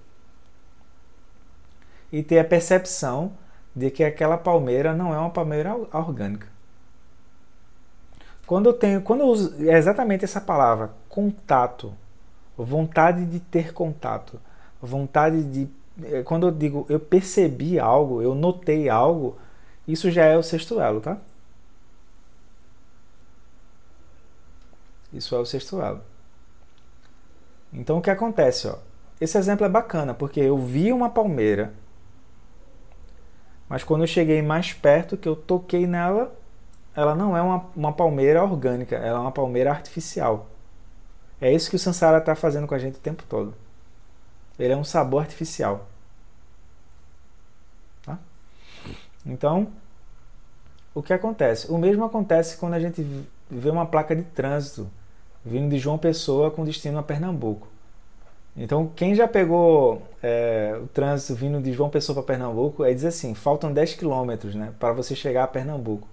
e 2.12 2.22
ter 2.22 2.38
a 2.38 2.44
percepção 2.44 3.32
de 3.74 3.90
que 3.90 4.02
aquela 4.02 4.38
palmeira 4.38 4.94
não 4.94 5.14
é 5.14 5.18
uma 5.18 5.30
palmeira 5.30 5.74
orgânica. 5.92 6.48
Quando 8.46 8.66
eu 8.66 8.72
tenho, 8.72 9.02
quando 9.02 9.20
eu 9.20 9.26
uso 9.26 9.54
é 9.68 9.76
exatamente 9.76 10.24
essa 10.24 10.40
palavra, 10.40 10.92
contato, 11.08 11.92
vontade 12.56 13.26
de 13.26 13.40
ter 13.40 13.72
contato, 13.72 14.40
vontade 14.80 15.42
de 15.42 15.68
é, 16.04 16.22
quando 16.22 16.46
eu 16.46 16.52
digo 16.52 16.86
eu 16.88 17.00
percebi 17.00 17.78
algo, 17.78 18.22
eu 18.22 18.34
notei 18.34 18.88
algo, 18.88 19.36
isso 19.86 20.10
já 20.10 20.24
é 20.24 20.36
o 20.36 20.42
sexto 20.42 20.80
elo, 20.80 21.00
tá? 21.00 21.18
Isso 25.12 25.34
é 25.34 25.38
o 25.38 25.46
sexto 25.46 25.80
elo. 25.80 26.00
Então 27.72 27.98
o 27.98 28.02
que 28.02 28.10
acontece? 28.10 28.68
Ó? 28.68 28.78
Esse 29.20 29.38
exemplo 29.38 29.64
é 29.64 29.68
bacana, 29.68 30.14
porque 30.14 30.40
eu 30.40 30.58
vi 30.58 30.92
uma 30.92 31.10
palmeira, 31.10 31.72
mas 33.68 33.82
quando 33.82 34.02
eu 34.02 34.06
cheguei 34.06 34.42
mais 34.42 34.72
perto, 34.72 35.16
que 35.16 35.28
eu 35.28 35.34
toquei 35.34 35.86
nela, 35.86 36.34
ela 36.94 37.14
não 37.14 37.36
é 37.36 37.42
uma, 37.42 37.66
uma 37.74 37.92
palmeira 37.92 38.42
orgânica, 38.42 38.96
ela 38.96 39.18
é 39.18 39.22
uma 39.22 39.32
palmeira 39.32 39.70
artificial. 39.70 40.48
É 41.40 41.52
isso 41.52 41.68
que 41.68 41.76
o 41.76 41.78
Sansara 41.78 42.18
está 42.18 42.34
fazendo 42.34 42.66
com 42.66 42.74
a 42.74 42.78
gente 42.78 42.96
o 42.96 43.00
tempo 43.00 43.22
todo. 43.28 43.54
Ele 44.58 44.72
é 44.72 44.76
um 44.76 44.84
sabor 44.84 45.20
artificial. 45.20 45.86
Tá? 48.02 48.18
Então, 49.26 49.68
o 50.94 51.02
que 51.02 51.12
acontece? 51.12 51.70
O 51.70 51.76
mesmo 51.76 52.04
acontece 52.04 52.56
quando 52.56 52.74
a 52.74 52.80
gente 52.80 53.06
vê 53.50 53.68
uma 53.68 53.84
placa 53.84 54.16
de 54.16 54.22
trânsito 54.22 54.90
vindo 55.44 55.70
de 55.70 55.78
João 55.78 55.98
Pessoa 55.98 56.50
com 56.50 56.64
destino 56.64 56.98
a 56.98 57.02
Pernambuco. 57.02 57.68
Então, 58.56 58.90
quem 58.96 59.14
já 59.14 59.28
pegou 59.28 60.02
é, 60.22 60.78
o 60.82 60.86
trânsito 60.86 61.34
vindo 61.34 61.60
de 61.60 61.72
João 61.72 61.90
Pessoa 61.90 62.14
para 62.14 62.34
Pernambuco, 62.34 62.84
é 62.84 62.94
dizer 62.94 63.08
assim: 63.08 63.34
faltam 63.34 63.72
10 63.72 63.94
quilômetros 63.94 64.54
né, 64.54 64.72
para 64.78 64.92
você 64.92 65.14
chegar 65.14 65.44
a 65.44 65.48
Pernambuco. 65.48 66.08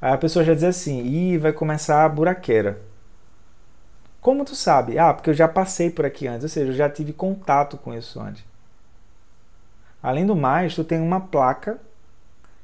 Aí 0.00 0.12
a 0.12 0.18
pessoa 0.18 0.44
já 0.44 0.52
diz 0.52 0.64
assim: 0.64 1.02
ih, 1.04 1.38
vai 1.38 1.52
começar 1.52 2.04
a 2.04 2.08
buraqueira. 2.08 2.78
Como 4.20 4.44
tu 4.44 4.54
sabe? 4.54 4.98
Ah, 4.98 5.14
porque 5.14 5.30
eu 5.30 5.34
já 5.34 5.48
passei 5.48 5.88
por 5.88 6.04
aqui 6.04 6.26
antes, 6.26 6.42
ou 6.42 6.48
seja, 6.48 6.72
eu 6.72 6.76
já 6.76 6.90
tive 6.90 7.12
contato 7.12 7.78
com 7.78 7.94
isso 7.94 8.20
antes. 8.20 8.44
Além 10.02 10.26
do 10.26 10.36
mais, 10.36 10.74
tu 10.74 10.84
tem 10.84 11.00
uma 11.00 11.20
placa 11.20 11.78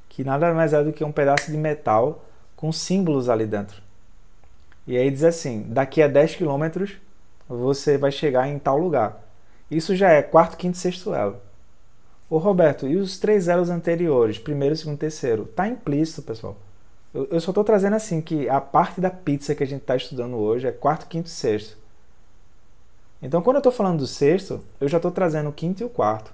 que 0.09 0.23
nada 0.23 0.53
mais 0.53 0.75
é 0.75 0.85
do 0.85 0.93
que 0.93 1.03
um 1.03 1.13
pedaço 1.13 1.51
de 1.51 1.57
metal 1.57 2.25
com 2.55 2.71
símbolos 2.71 3.29
ali 3.29 3.47
dentro. 3.47 3.83
E 4.87 4.97
aí 4.99 5.11
diz 5.11 5.25
assim: 5.25 5.63
daqui 5.69 6.03
a 6.03 6.09
10 6.09 6.37
quilômetros 6.37 6.99
você 7.57 7.99
vai 7.99 8.11
chegar 8.11 8.49
em 8.49 8.59
tal 8.59 8.79
lugar. 8.79 9.23
Isso 9.71 9.97
já 9.97 10.11
é 10.11 10.23
quarto, 10.23 10.57
quinto, 10.57 10.77
sexto 10.77 11.15
elo. 11.15 11.37
Ô 12.29 12.39
Roberto, 12.39 12.87
e 12.87 12.97
os 12.97 13.19
três 13.19 13.49
elos 13.49 13.71
anteriores, 13.71 14.39
primeiro, 14.39 14.77
segundo, 14.77 14.99
terceiro? 14.99 15.45
Tá 15.45 15.69
implícito, 15.69 16.23
pessoal. 16.23 16.57
Eu, 17.13 17.29
eu 17.31 17.41
só 17.41 17.51
estou 17.51 17.63
trazendo 17.65 17.95
assim 17.95 18.21
que 18.21 18.49
a 18.49 18.61
parte 18.61 19.01
da 19.01 19.11
pizza 19.11 19.55
que 19.55 19.63
a 19.63 19.67
gente 19.67 19.83
está 19.83 19.97
estudando 19.97 20.37
hoje 20.37 20.67
é 20.67 20.73
quarto, 20.73 21.07
quinto 21.07 21.29
e 21.29 21.31
sexto. 21.31 21.77
Então, 23.21 23.43
quando 23.43 23.57
eu 23.57 23.61
estou 23.61 23.73
falando 23.73 23.99
do 23.99 24.07
sexto, 24.07 24.61
eu 24.81 24.89
já 24.89 24.97
estou 24.97 25.11
trazendo 25.11 25.49
o 25.51 25.53
quinto 25.53 25.83
e 25.83 25.87
o 25.87 25.91
quarto. 25.91 26.33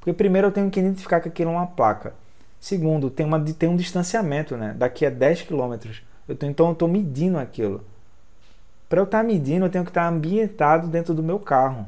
Porque 0.00 0.12
primeiro 0.12 0.48
eu 0.48 0.52
tenho 0.52 0.70
que 0.70 0.78
identificar 0.78 1.20
que 1.20 1.28
aquilo 1.28 1.50
é 1.50 1.54
uma 1.54 1.66
placa. 1.66 2.14
Segundo, 2.60 3.10
tem, 3.10 3.24
uma, 3.24 3.40
tem 3.40 3.68
um 3.68 3.76
distanciamento, 3.76 4.56
né? 4.56 4.74
Daqui 4.76 5.06
a 5.06 5.10
10 5.10 5.42
quilômetros. 5.42 6.02
então 6.28 6.66
eu 6.66 6.72
estou 6.72 6.88
medindo 6.88 7.38
aquilo. 7.38 7.84
Para 8.88 9.00
eu 9.00 9.04
estar 9.04 9.18
tá 9.18 9.24
medindo, 9.24 9.66
eu 9.66 9.70
tenho 9.70 9.84
que 9.84 9.90
estar 9.90 10.02
tá 10.02 10.08
ambientado 10.08 10.86
dentro 10.86 11.12
do 11.12 11.22
meu 11.22 11.38
carro. 11.38 11.86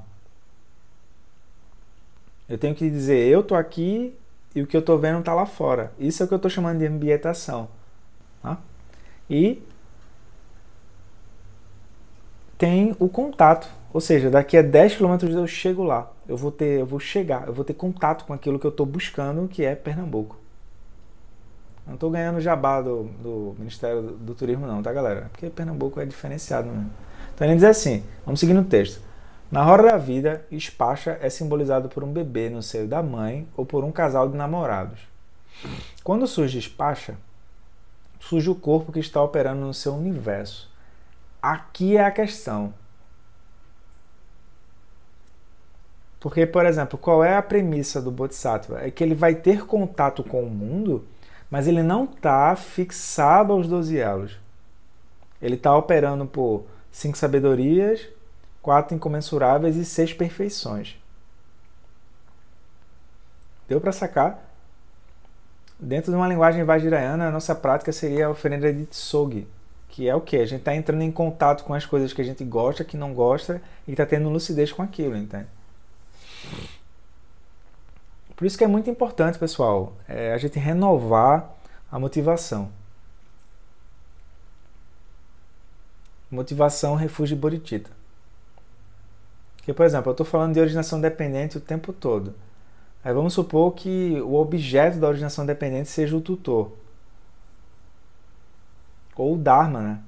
Eu 2.48 2.58
tenho 2.58 2.74
que 2.74 2.88
dizer, 2.90 3.28
eu 3.28 3.40
estou 3.40 3.56
aqui 3.56 4.16
e 4.54 4.62
o 4.62 4.66
que 4.66 4.76
eu 4.76 4.80
estou 4.80 4.98
vendo 4.98 5.20
está 5.20 5.34
lá 5.34 5.46
fora. 5.46 5.92
Isso 5.98 6.22
é 6.22 6.24
o 6.24 6.28
que 6.28 6.34
eu 6.34 6.36
estou 6.36 6.50
chamando 6.50 6.78
de 6.78 6.86
ambientação. 6.86 7.68
Tá? 8.42 8.58
E 9.28 9.62
tem 12.56 12.96
o 12.98 13.08
contato. 13.08 13.68
Ou 13.92 14.00
seja, 14.00 14.30
daqui 14.30 14.56
a 14.56 14.62
10 14.62 14.96
quilômetros 14.96 15.34
eu 15.34 15.46
chego 15.46 15.82
lá. 15.82 16.10
Eu 16.26 16.36
vou 16.36 16.50
ter, 16.50 16.80
eu 16.80 16.86
vou 16.86 17.00
chegar, 17.00 17.46
eu 17.46 17.52
vou 17.52 17.64
ter 17.64 17.74
contato 17.74 18.24
com 18.24 18.32
aquilo 18.32 18.58
que 18.58 18.66
eu 18.66 18.70
estou 18.70 18.84
buscando, 18.84 19.48
que 19.48 19.64
é 19.64 19.74
Pernambuco. 19.74 20.36
Não 21.88 21.94
estou 21.94 22.10
ganhando 22.10 22.38
jabá 22.38 22.82
do, 22.82 23.04
do 23.04 23.56
Ministério 23.58 24.02
do, 24.02 24.12
do, 24.18 24.34
Turismo, 24.34 24.66
não, 24.66 24.82
tá, 24.82 24.92
galera? 24.92 25.30
Porque 25.32 25.48
Pernambuco 25.48 25.98
é 25.98 26.04
diferenciado 26.04 26.68
mesmo. 26.68 26.90
Então 27.34 27.46
ele 27.46 27.56
diz 27.56 27.64
assim: 27.64 28.04
vamos 28.26 28.38
seguir 28.38 28.52
no 28.52 28.64
texto. 28.64 29.00
Na 29.50 29.62
roda 29.62 29.84
da 29.84 29.96
vida, 29.96 30.44
Espacha 30.50 31.18
é 31.22 31.30
simbolizado 31.30 31.88
por 31.88 32.04
um 32.04 32.12
bebê 32.12 32.50
no 32.50 32.62
seio 32.62 32.86
da 32.86 33.02
mãe 33.02 33.48
ou 33.56 33.64
por 33.64 33.82
um 33.82 33.90
casal 33.90 34.28
de 34.28 34.36
namorados. 34.36 35.00
Quando 36.04 36.26
surge 36.26 36.58
Espacha, 36.58 37.16
surge 38.20 38.50
o 38.50 38.54
corpo 38.54 38.92
que 38.92 39.00
está 39.00 39.22
operando 39.22 39.62
no 39.62 39.72
seu 39.72 39.94
universo. 39.94 40.70
Aqui 41.40 41.96
é 41.96 42.04
a 42.04 42.10
questão. 42.10 42.74
Porque, 46.20 46.44
por 46.44 46.66
exemplo, 46.66 46.98
qual 46.98 47.24
é 47.24 47.36
a 47.36 47.42
premissa 47.42 48.02
do 48.02 48.10
Bodhisattva? 48.10 48.80
É 48.82 48.90
que 48.90 49.02
ele 49.02 49.14
vai 49.14 49.34
ter 49.34 49.64
contato 49.64 50.22
com 50.22 50.42
o 50.42 50.50
mundo 50.50 51.06
mas 51.50 51.66
ele 51.66 51.82
não 51.82 52.04
está 52.04 52.54
fixado 52.56 53.52
aos 53.52 53.66
12 53.66 53.96
elos. 53.96 54.38
Ele 55.40 55.54
está 55.54 55.76
operando 55.76 56.26
por 56.26 56.64
cinco 56.90 57.16
sabedorias, 57.16 58.06
quatro 58.60 58.94
incomensuráveis 58.94 59.76
e 59.76 59.84
seis 59.84 60.12
perfeições. 60.12 60.96
Deu 63.68 63.80
para 63.80 63.92
sacar? 63.92 64.44
Dentro 65.78 66.10
de 66.10 66.16
uma 66.16 66.26
linguagem 66.26 66.64
vajrayana, 66.64 67.28
a 67.28 67.30
nossa 67.30 67.54
prática 67.54 67.92
seria 67.92 68.26
a 68.26 68.30
oferenda 68.30 68.72
de 68.72 68.84
tsogi, 68.86 69.46
que 69.88 70.08
é 70.08 70.14
o 70.14 70.20
que? 70.20 70.36
A 70.36 70.46
gente 70.46 70.60
está 70.60 70.74
entrando 70.74 71.02
em 71.02 71.12
contato 71.12 71.64
com 71.64 71.72
as 71.72 71.86
coisas 71.86 72.12
que 72.12 72.20
a 72.20 72.24
gente 72.24 72.42
gosta, 72.44 72.84
que 72.84 72.96
não 72.96 73.14
gosta, 73.14 73.62
e 73.86 73.92
está 73.92 74.04
tendo 74.04 74.28
lucidez 74.28 74.72
com 74.72 74.82
aquilo, 74.82 75.16
entende? 75.16 75.46
Por 78.38 78.46
isso 78.46 78.56
que 78.56 78.62
é 78.62 78.68
muito 78.68 78.88
importante, 78.88 79.36
pessoal, 79.36 79.94
é 80.06 80.32
a 80.32 80.38
gente 80.38 80.60
renovar 80.60 81.56
a 81.90 81.98
motivação. 81.98 82.70
Motivação, 86.30 86.94
refúgio 86.94 87.34
de 87.34 87.40
Bodhicitta. 87.42 87.90
Porque, 89.56 89.72
por 89.72 89.84
exemplo, 89.84 90.10
eu 90.10 90.12
estou 90.12 90.24
falando 90.24 90.54
de 90.54 90.60
originação 90.60 91.00
dependente 91.00 91.58
o 91.58 91.60
tempo 91.60 91.92
todo. 91.92 92.32
Aí 93.02 93.12
vamos 93.12 93.34
supor 93.34 93.72
que 93.72 94.20
o 94.20 94.34
objeto 94.34 95.00
da 95.00 95.08
originação 95.08 95.44
dependente 95.44 95.88
seja 95.88 96.16
o 96.16 96.20
tutor. 96.20 96.70
Ou 99.16 99.34
o 99.34 99.36
Dharma, 99.36 99.82
né? 99.82 99.98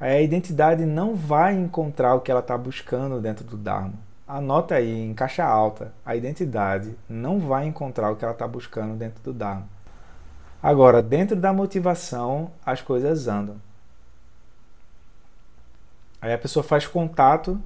Aí 0.00 0.16
a 0.16 0.22
identidade 0.22 0.84
não 0.84 1.14
vai 1.14 1.54
encontrar 1.54 2.16
o 2.16 2.20
que 2.20 2.32
ela 2.32 2.40
está 2.40 2.58
buscando 2.58 3.20
dentro 3.20 3.44
do 3.44 3.56
Dharma. 3.56 4.09
Anota 4.32 4.76
aí 4.76 4.88
em 4.88 5.12
caixa 5.12 5.44
alta, 5.44 5.92
a 6.06 6.14
identidade 6.14 6.96
não 7.08 7.40
vai 7.40 7.66
encontrar 7.66 8.12
o 8.12 8.16
que 8.16 8.24
ela 8.24 8.32
está 8.32 8.46
buscando 8.46 8.96
dentro 8.96 9.20
do 9.24 9.32
Dharma. 9.32 9.66
Agora, 10.62 11.02
dentro 11.02 11.34
da 11.34 11.52
motivação, 11.52 12.52
as 12.64 12.80
coisas 12.80 13.26
andam. 13.26 13.60
Aí 16.22 16.32
a 16.32 16.38
pessoa 16.38 16.62
faz 16.62 16.86
contato, 16.86 17.60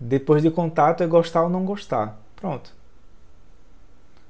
depois 0.00 0.42
de 0.42 0.50
contato 0.50 1.02
é 1.02 1.06
gostar 1.06 1.42
ou 1.42 1.50
não 1.50 1.66
gostar. 1.66 2.16
Pronto. 2.34 2.74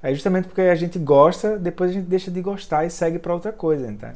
É 0.02 0.12
justamente 0.12 0.48
porque 0.48 0.62
a 0.62 0.74
gente 0.74 0.98
gosta, 0.98 1.56
depois 1.56 1.90
a 1.90 1.94
gente 1.94 2.06
deixa 2.06 2.32
de 2.32 2.42
gostar 2.42 2.84
e 2.84 2.90
segue 2.90 3.20
para 3.20 3.32
outra 3.32 3.52
coisa, 3.52 3.88
então. 3.88 4.10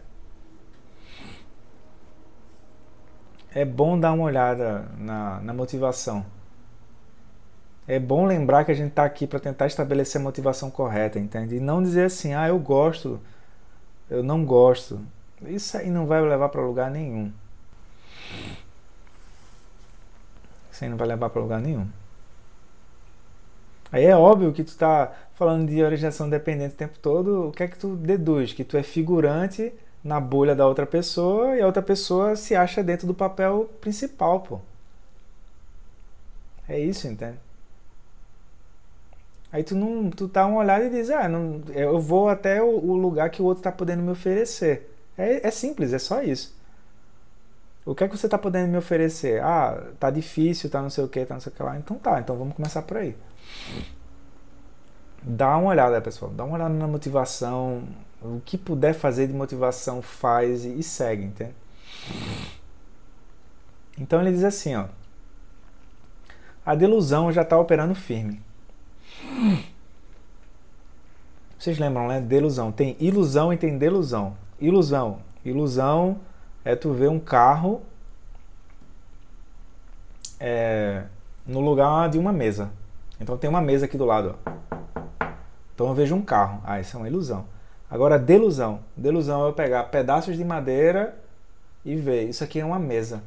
É 3.55 3.65
bom 3.65 3.97
dar 3.97 4.13
uma 4.13 4.25
olhada 4.25 4.89
na, 4.99 5.41
na 5.41 5.55
motivação. 5.55 6.27
É 7.87 7.99
bom 7.99 8.25
lembrar 8.25 8.65
que 8.65 8.73
a 8.73 8.75
gente 8.75 8.91
está 8.91 9.05
aqui 9.05 9.27
para 9.27 9.39
tentar 9.39 9.67
estabelecer 9.67 10.21
a 10.21 10.25
motivação 10.25 10.71
correta, 10.71 11.19
entende? 11.19 11.57
E 11.57 11.61
não 11.61 11.83
dizer 11.83 12.07
assim, 12.07 12.33
ah, 12.35 12.49
eu 12.49 12.59
gosto, 12.59 13.21
eu 14.11 14.23
não 14.23 14.45
gosto. 14.45 15.01
Isso 15.43 15.77
aí 15.77 15.91
não 15.91 16.07
vai 16.07 16.21
levar 16.23 16.49
para 16.49 16.63
lugar 16.63 16.91
nenhum. 16.91 17.31
Isso 20.73 20.83
aí 20.83 20.91
não 20.91 20.97
vai 20.97 21.07
levar 21.07 21.29
para 21.31 21.43
lugar 21.43 21.61
nenhum. 21.61 21.87
Aí 23.93 24.05
é 24.05 24.17
óbvio 24.17 24.53
que 24.53 24.65
tu 24.65 24.69
está 24.69 25.13
falando 25.35 25.69
de 25.69 25.83
originação 25.83 26.29
dependente 26.29 26.75
o 26.75 26.77
tempo 26.77 26.99
todo, 26.99 27.49
o 27.49 27.53
que 27.53 27.63
é 27.63 27.69
que 27.69 27.79
tu 27.79 27.95
deduz? 27.97 28.53
Que 28.53 28.65
tu 28.65 28.77
é 28.77 28.83
figurante 28.83 29.73
na 30.03 30.19
bolha 30.21 30.55
da 30.55 30.67
outra 30.67 30.87
pessoa 30.87 31.57
e 31.57 31.63
a 31.63 31.67
outra 31.67 31.83
pessoa 31.83 32.35
se 32.35 32.57
acha 32.57 32.83
dentro 32.83 33.07
do 33.07 33.15
papel 33.15 33.71
principal, 33.81 34.41
pô. 34.41 34.61
É 36.69 36.79
isso, 36.79 37.07
entende? 37.07 37.39
Aí 39.55 39.63
tu 39.63 39.77
não, 39.77 40.11
tu 40.11 40.27
tá 40.27 40.45
uma 40.47 40.59
olhada 40.59 40.85
e 40.87 40.91
diz, 40.91 41.11
ah, 41.11 41.29
não, 41.29 41.63
eu 41.69 42.01
vou 42.01 42.29
até 42.29 42.61
o, 42.61 42.67
o 42.67 42.97
lugar 42.97 43.31
que 43.31 43.41
o 43.41 43.45
outro 43.45 43.61
está 43.61 43.71
podendo 43.71 44.03
me 44.03 44.11
oferecer. 44.11 44.93
É, 45.17 45.47
é 45.47 45.51
simples, 45.53 45.93
é 45.93 45.99
só 46.01 46.25
isso. 46.25 46.53
O 47.87 47.95
que 47.95 48.03
é 48.03 48.09
que 48.09 48.19
você 48.19 48.27
está 48.27 48.37
podendo 48.37 48.69
me 48.69 48.77
oferecer? 48.77 49.41
Ah, 49.41 49.81
tá 50.01 50.11
difícil, 50.11 50.69
tá 50.69 50.83
não 50.83 50.91
sei 50.91 51.05
o 51.05 51.09
que, 51.09 51.25
tá 51.25 51.35
não 51.35 51.41
sei 51.41 51.53
o 51.53 51.55
que 51.55 51.63
lá. 51.63 51.79
Então 51.79 51.97
tá, 51.97 52.19
então 52.19 52.37
vamos 52.37 52.57
começar 52.57 52.83
por 52.83 52.97
aí. 52.97 53.17
Dá 55.23 55.57
uma 55.57 55.71
olhada, 55.71 56.01
pessoal. 56.01 56.33
Dá 56.33 56.43
uma 56.43 56.57
olhada 56.57 56.75
na 56.75 56.89
motivação. 56.89 57.85
O 58.21 58.41
que 58.45 58.59
puder 58.59 58.93
fazer 58.93 59.29
de 59.29 59.35
motivação, 59.35 60.03
faz 60.03 60.65
e, 60.65 60.81
e 60.81 60.83
segue, 60.83 61.27
entende? 61.27 61.55
Então 63.97 64.21
ele 64.21 64.33
diz 64.33 64.43
assim, 64.43 64.75
ó. 64.75 64.87
A 66.67 66.75
delusão 66.75 67.33
já 67.33 67.43
está 67.43 67.57
operando 67.57 67.95
firme. 67.95 68.43
Vocês 71.59 71.79
lembram, 71.79 72.09
né? 72.09 72.21
Delusão. 72.21 72.71
Tem 72.71 72.97
ilusão 73.01 73.53
e 73.53 73.57
tem 73.57 73.79
delusão. 73.79 74.37
Ilusão. 74.61 75.21
Ilusão 75.45 76.19
é 76.65 76.77
tu 76.77 76.93
ver 76.93 77.09
um 77.09 77.19
carro 77.19 77.83
é, 80.39 81.05
no 81.47 81.61
lugar 81.61 82.09
de 82.11 82.19
uma 82.19 82.33
mesa. 82.33 82.71
Então 83.21 83.39
tem 83.39 83.49
uma 83.49 83.61
mesa 83.61 83.87
aqui 83.87 83.97
do 83.97 84.05
lado. 84.05 84.37
Ó. 84.47 84.53
Então 85.75 85.89
eu 85.89 85.95
vejo 85.95 86.15
um 86.15 86.23
carro. 86.23 86.61
Ah, 86.65 86.81
isso 86.81 86.97
é 86.97 87.01
uma 87.01 87.09
ilusão. 87.09 87.47
Agora, 87.91 88.19
delusão. 88.19 88.81
Delusão 88.97 89.45
é 89.45 89.49
eu 89.49 89.53
pegar 89.53 89.85
pedaços 89.85 90.37
de 90.37 90.45
madeira 90.45 91.17
e 91.85 91.97
ver. 91.97 92.29
Isso 92.29 92.45
aqui 92.45 92.61
é 92.61 92.65
uma 92.65 92.79
mesa. 92.79 93.23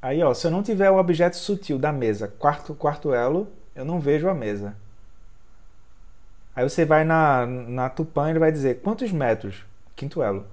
Aí, 0.00 0.22
ó, 0.22 0.32
se 0.32 0.46
eu 0.46 0.50
não 0.50 0.62
tiver 0.62 0.90
o 0.90 0.96
objeto 0.96 1.36
sutil 1.36 1.78
da 1.78 1.92
mesa, 1.92 2.28
quarto, 2.28 2.74
quarto 2.74 3.12
elo, 3.12 3.48
eu 3.74 3.84
não 3.84 4.00
vejo 4.00 4.28
a 4.28 4.34
mesa. 4.34 4.76
Aí 6.54 6.68
você 6.68 6.84
vai 6.84 7.04
na, 7.04 7.46
na 7.46 7.88
Tupan 7.88 8.28
e 8.28 8.30
ele 8.30 8.38
vai 8.38 8.50
dizer 8.52 8.80
quantos 8.80 9.12
metros? 9.12 9.64
Quinto 9.94 10.22
elo. 10.22 10.46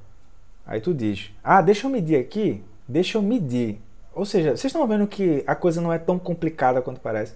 Aí 0.66 0.82
tu 0.82 0.94
diz, 0.94 1.32
ah, 1.44 1.62
deixa 1.62 1.86
eu 1.86 1.92
medir 1.92 2.20
aqui, 2.20 2.64
deixa 2.88 3.18
eu 3.18 3.22
medir. 3.22 3.80
Ou 4.14 4.26
seja, 4.26 4.52
vocês 4.52 4.66
estão 4.66 4.88
vendo 4.88 5.08
que 5.08 5.44
a 5.46 5.54
coisa 5.54 5.82
não 5.82 5.92
é 5.92 6.00
tão 6.00 6.18
complicada 6.18 6.82
quanto 6.82 7.02
parece. 7.02 7.34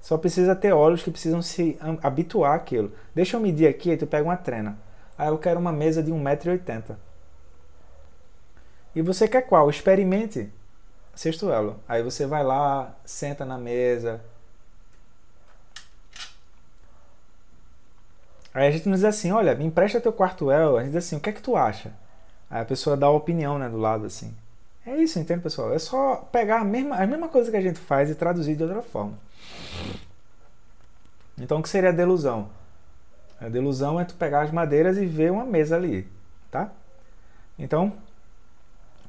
Só 0.00 0.18
precisa 0.18 0.56
ter 0.56 0.72
olhos 0.72 1.02
que 1.02 1.10
precisam 1.10 1.40
se 1.42 1.78
habituar 2.02 2.54
àquilo. 2.54 2.92
Deixa 3.14 3.36
eu 3.36 3.40
medir 3.40 3.68
aqui, 3.68 3.90
aí 3.90 3.96
tu 3.96 4.06
pega 4.06 4.24
uma 4.24 4.36
trena. 4.36 4.76
Aí 5.16 5.28
eu 5.28 5.38
quero 5.38 5.60
uma 5.60 5.70
mesa 5.70 6.02
de 6.02 6.10
1,80m. 6.10 6.96
E 8.94 9.02
você 9.02 9.28
quer 9.28 9.42
qual? 9.42 9.70
Experimente. 9.70 10.50
Sexto 11.14 11.50
elo. 11.50 11.78
Aí 11.86 12.02
você 12.02 12.26
vai 12.26 12.42
lá, 12.42 12.94
senta 13.04 13.44
na 13.44 13.58
mesa. 13.58 14.20
Aí 18.54 18.68
a 18.68 18.70
gente 18.70 18.88
nos 18.88 19.00
diz 19.00 19.06
assim, 19.06 19.32
olha, 19.32 19.54
me 19.54 19.64
empresta 19.64 20.00
teu 20.00 20.12
quarto 20.12 20.50
elo. 20.50 20.76
A 20.76 20.80
gente 20.82 20.92
diz 20.92 21.04
assim, 21.04 21.16
o 21.16 21.20
que 21.20 21.30
é 21.30 21.32
que 21.32 21.42
tu 21.42 21.56
acha? 21.56 21.92
Aí 22.50 22.60
a 22.60 22.64
pessoa 22.64 22.96
dá 22.96 23.06
a 23.06 23.10
opinião, 23.10 23.58
né, 23.58 23.68
do 23.68 23.78
lado 23.78 24.04
assim. 24.04 24.34
É 24.84 24.96
isso, 24.96 25.18
entende, 25.18 25.42
pessoal? 25.42 25.72
É 25.72 25.78
só 25.78 26.16
pegar 26.16 26.60
a 26.60 26.64
mesma, 26.64 26.96
a 26.96 27.06
mesma 27.06 27.28
coisa 27.28 27.50
que 27.50 27.56
a 27.56 27.62
gente 27.62 27.78
faz 27.78 28.10
e 28.10 28.14
traduzir 28.14 28.56
de 28.56 28.62
outra 28.62 28.82
forma. 28.82 29.16
Então, 31.38 31.60
o 31.60 31.62
que 31.62 31.68
seria 31.68 31.90
a 31.90 31.92
delusão? 31.92 32.50
A 33.40 33.48
delusão 33.48 33.98
é 33.98 34.04
tu 34.04 34.14
pegar 34.14 34.42
as 34.42 34.50
madeiras 34.50 34.98
e 34.98 35.06
ver 35.06 35.32
uma 35.32 35.44
mesa 35.44 35.76
ali, 35.76 36.06
tá? 36.50 36.70
Então, 37.58 37.92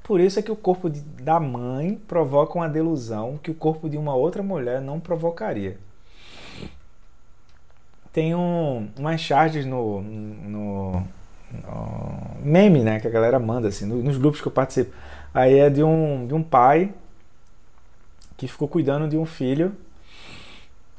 por 0.04 0.20
isso 0.20 0.38
é 0.38 0.42
que 0.42 0.52
o 0.52 0.56
corpo 0.56 0.90
de, 0.90 1.00
da 1.00 1.40
mãe 1.40 1.96
provoca 2.08 2.58
uma 2.58 2.68
delusão 2.68 3.40
que 3.42 3.50
o 3.50 3.56
corpo 3.56 3.90
de 3.90 3.98
uma 3.98 4.14
outra 4.14 4.44
mulher 4.44 4.82
não 4.82 5.00
provocaria. 5.00 5.78
Tem 8.12 8.36
um, 8.36 8.90
umas 9.00 9.22
charges 9.22 9.66
no, 9.66 10.02
no, 10.02 10.92
no, 10.92 11.08
meme, 12.44 12.82
né, 12.84 13.00
que 13.00 13.08
a 13.08 13.10
galera 13.10 13.40
manda 13.40 13.70
assim, 13.70 13.86
nos 13.86 14.18
grupos 14.18 14.42
que 14.42 14.48
eu 14.48 14.52
participo. 14.52 14.94
Aí 15.34 15.58
é 15.58 15.70
de 15.70 15.82
um, 15.82 16.28
de 16.28 16.34
um 16.34 16.44
pai 16.44 16.94
que 18.36 18.48
ficou 18.48 18.68
cuidando 18.68 19.08
de 19.08 19.18
um 19.18 19.26
filho 19.26 19.74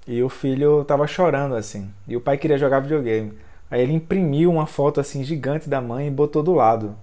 e 0.08 0.22
o 0.22 0.30
filho 0.30 0.82
tava 0.84 1.06
chorando 1.06 1.54
assim. 1.54 1.90
E 2.08 2.16
o 2.16 2.20
pai 2.20 2.38
queria 2.38 2.56
jogar 2.56 2.80
videogame. 2.80 3.34
Aí 3.70 3.82
ele 3.82 3.92
imprimiu 3.92 4.50
uma 4.50 4.66
foto 4.66 4.98
assim 4.98 5.22
gigante 5.22 5.68
da 5.68 5.80
mãe 5.80 6.08
e 6.08 6.10
botou 6.10 6.42
do 6.42 6.54
lado 6.54 6.96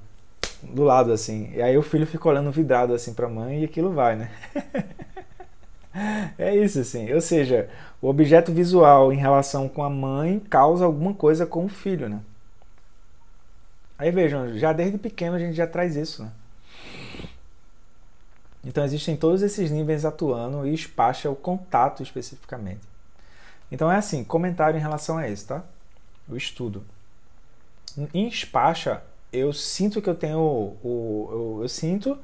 do 0.64 0.84
lado 0.84 1.12
assim. 1.12 1.52
E 1.54 1.62
aí 1.62 1.78
o 1.78 1.82
filho 1.82 2.06
fica 2.06 2.28
olhando 2.30 2.52
vidrado 2.52 2.94
assim 2.94 3.14
para 3.14 3.28
a 3.28 3.30
mãe 3.30 3.62
e 3.62 3.66
aquilo 3.66 3.92
vai, 3.92 4.16
né? 4.16 4.32
é 6.38 6.56
isso 6.56 6.80
assim. 6.80 7.12
Ou 7.14 7.22
seja, 7.22 7.70
o 8.02 8.08
objeto 8.08 8.52
visual 8.52 9.12
em 9.12 9.18
relação 9.18 9.68
com 9.68 9.84
a 9.84 9.90
mãe 9.90 10.40
causa 10.40 10.86
alguma 10.86 11.14
coisa 11.14 11.46
com 11.46 11.66
o 11.66 11.70
filho, 11.70 12.10
né? 12.10 12.22
Aí 13.98 14.12
vejam, 14.12 14.58
já 14.58 14.74
desde 14.74 14.98
pequeno 14.98 15.36
a 15.36 15.40
gente 15.40 15.54
já 15.54 15.68
traz 15.68 15.96
isso, 15.96 16.24
né? 16.24 16.32
Então 18.64 18.84
existem 18.84 19.16
todos 19.18 19.42
esses 19.42 19.72
níveis 19.72 20.06
atuando 20.06 20.68
e 20.68 20.74
espacha 20.74 21.30
o 21.30 21.36
contato 21.36 22.04
especificamente. 22.04 22.82
Então 23.72 23.92
é 23.92 23.98
assim, 23.98 24.24
comentário 24.24 24.78
em 24.78 24.82
relação 24.82 25.18
a 25.18 25.28
isso, 25.28 25.48
tá? 25.48 25.64
O 26.30 26.36
estudo. 26.36 26.84
Em 28.14 28.28
espacha 28.28 29.02
eu 29.32 29.54
sinto 29.54 30.02
que 30.02 30.10
eu 30.10 30.16
tenho 30.16 30.40
o, 30.40 31.30
eu, 31.32 31.60
eu, 31.64 31.70
sinto 31.70 32.18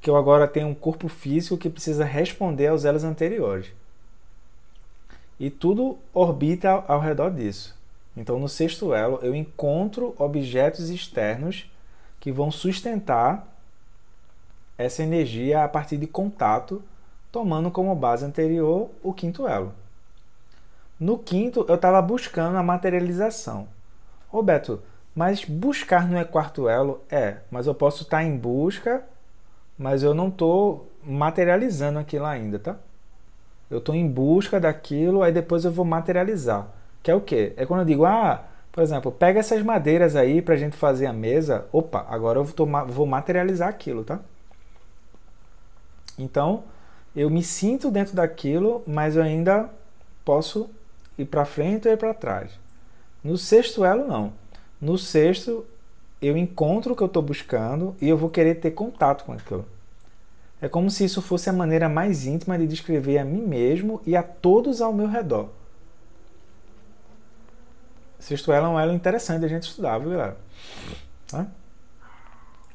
que 0.00 0.10
eu 0.10 0.16
agora 0.16 0.48
tenho 0.48 0.68
um 0.68 0.74
corpo 0.74 1.08
físico 1.08 1.56
que 1.56 1.70
precisa 1.70 2.04
responder 2.04 2.68
aos 2.68 2.84
elos 2.84 3.04
anteriores. 3.04 3.70
E 5.38 5.50
tudo 5.50 5.98
orbita 6.12 6.70
ao, 6.70 6.84
ao 6.92 7.00
redor 7.00 7.30
disso. 7.30 7.76
Então, 8.16 8.38
no 8.38 8.48
sexto 8.48 8.92
elo, 8.92 9.18
eu 9.22 9.34
encontro 9.34 10.14
objetos 10.18 10.90
externos 10.90 11.70
que 12.20 12.30
vão 12.30 12.50
sustentar 12.50 13.48
essa 14.76 15.02
energia 15.02 15.64
a 15.64 15.68
partir 15.68 15.96
de 15.96 16.06
contato, 16.06 16.82
tomando 17.30 17.70
como 17.70 17.94
base 17.94 18.24
anterior 18.24 18.90
o 19.02 19.12
quinto 19.12 19.46
elo. 19.46 19.72
No 20.98 21.18
quinto, 21.18 21.64
eu 21.68 21.74
estava 21.74 22.02
buscando 22.02 22.56
a 22.56 22.62
materialização. 22.62 23.66
Roberto, 24.28 24.80
mas 25.14 25.44
buscar 25.44 26.08
não 26.08 26.18
é 26.18 26.24
quarto 26.24 26.68
elo? 26.68 27.02
É, 27.10 27.38
mas 27.50 27.66
eu 27.66 27.74
posso 27.74 28.02
estar 28.02 28.22
em 28.22 28.36
busca, 28.36 29.04
mas 29.78 30.02
eu 30.02 30.14
não 30.14 30.28
estou 30.28 30.88
materializando 31.04 31.98
aquilo 31.98 32.24
ainda, 32.24 32.58
tá? 32.58 32.76
Eu 33.70 33.78
estou 33.78 33.94
em 33.94 34.06
busca 34.06 34.60
daquilo, 34.60 35.22
aí 35.22 35.32
depois 35.32 35.64
eu 35.64 35.72
vou 35.72 35.84
materializar. 35.84 36.68
Que 37.02 37.10
é 37.10 37.14
o 37.14 37.20
quê? 37.20 37.52
É 37.56 37.66
quando 37.66 37.80
eu 37.80 37.86
digo, 37.86 38.04
ah, 38.04 38.44
por 38.70 38.82
exemplo, 38.82 39.12
pega 39.12 39.40
essas 39.40 39.62
madeiras 39.62 40.16
aí 40.16 40.40
para 40.40 40.54
a 40.54 40.58
gente 40.58 40.76
fazer 40.76 41.06
a 41.06 41.12
mesa. 41.12 41.66
Opa, 41.72 42.06
agora 42.08 42.38
eu 42.38 42.44
vou 42.44 43.06
materializar 43.06 43.68
aquilo, 43.68 44.04
tá? 44.04 44.20
Então, 46.18 46.64
eu 47.14 47.28
me 47.28 47.42
sinto 47.42 47.90
dentro 47.90 48.14
daquilo, 48.14 48.82
mas 48.86 49.16
eu 49.16 49.22
ainda 49.22 49.68
posso 50.24 50.70
ir 51.18 51.26
para 51.26 51.44
frente 51.44 51.88
ou 51.88 51.94
ir 51.94 51.96
para 51.96 52.14
trás. 52.14 52.50
No 53.22 53.36
sexto 53.36 53.84
elo, 53.84 54.06
não. 54.06 54.32
No 54.82 54.98
sexto, 54.98 55.64
eu 56.20 56.36
encontro 56.36 56.92
o 56.92 56.96
que 56.96 57.02
eu 57.04 57.06
estou 57.06 57.22
buscando 57.22 57.94
e 58.00 58.08
eu 58.08 58.16
vou 58.16 58.28
querer 58.28 58.56
ter 58.56 58.72
contato 58.72 59.24
com 59.24 59.32
aquilo. 59.32 59.64
É 60.60 60.68
como 60.68 60.90
se 60.90 61.04
isso 61.04 61.22
fosse 61.22 61.48
a 61.48 61.52
maneira 61.52 61.88
mais 61.88 62.26
íntima 62.26 62.58
de 62.58 62.66
descrever 62.66 63.18
a 63.18 63.24
mim 63.24 63.42
mesmo 63.42 64.02
e 64.04 64.16
a 64.16 64.24
todos 64.24 64.80
ao 64.80 64.92
meu 64.92 65.06
redor. 65.06 65.50
Sexto 68.18 68.52
elo 68.52 68.66
é 68.66 68.68
um 68.70 68.80
elo 68.80 68.92
interessante 68.92 69.44
a 69.44 69.48
gente 69.48 69.62
estudar, 69.62 69.98
viu, 69.98 70.10
galera? 70.10 70.36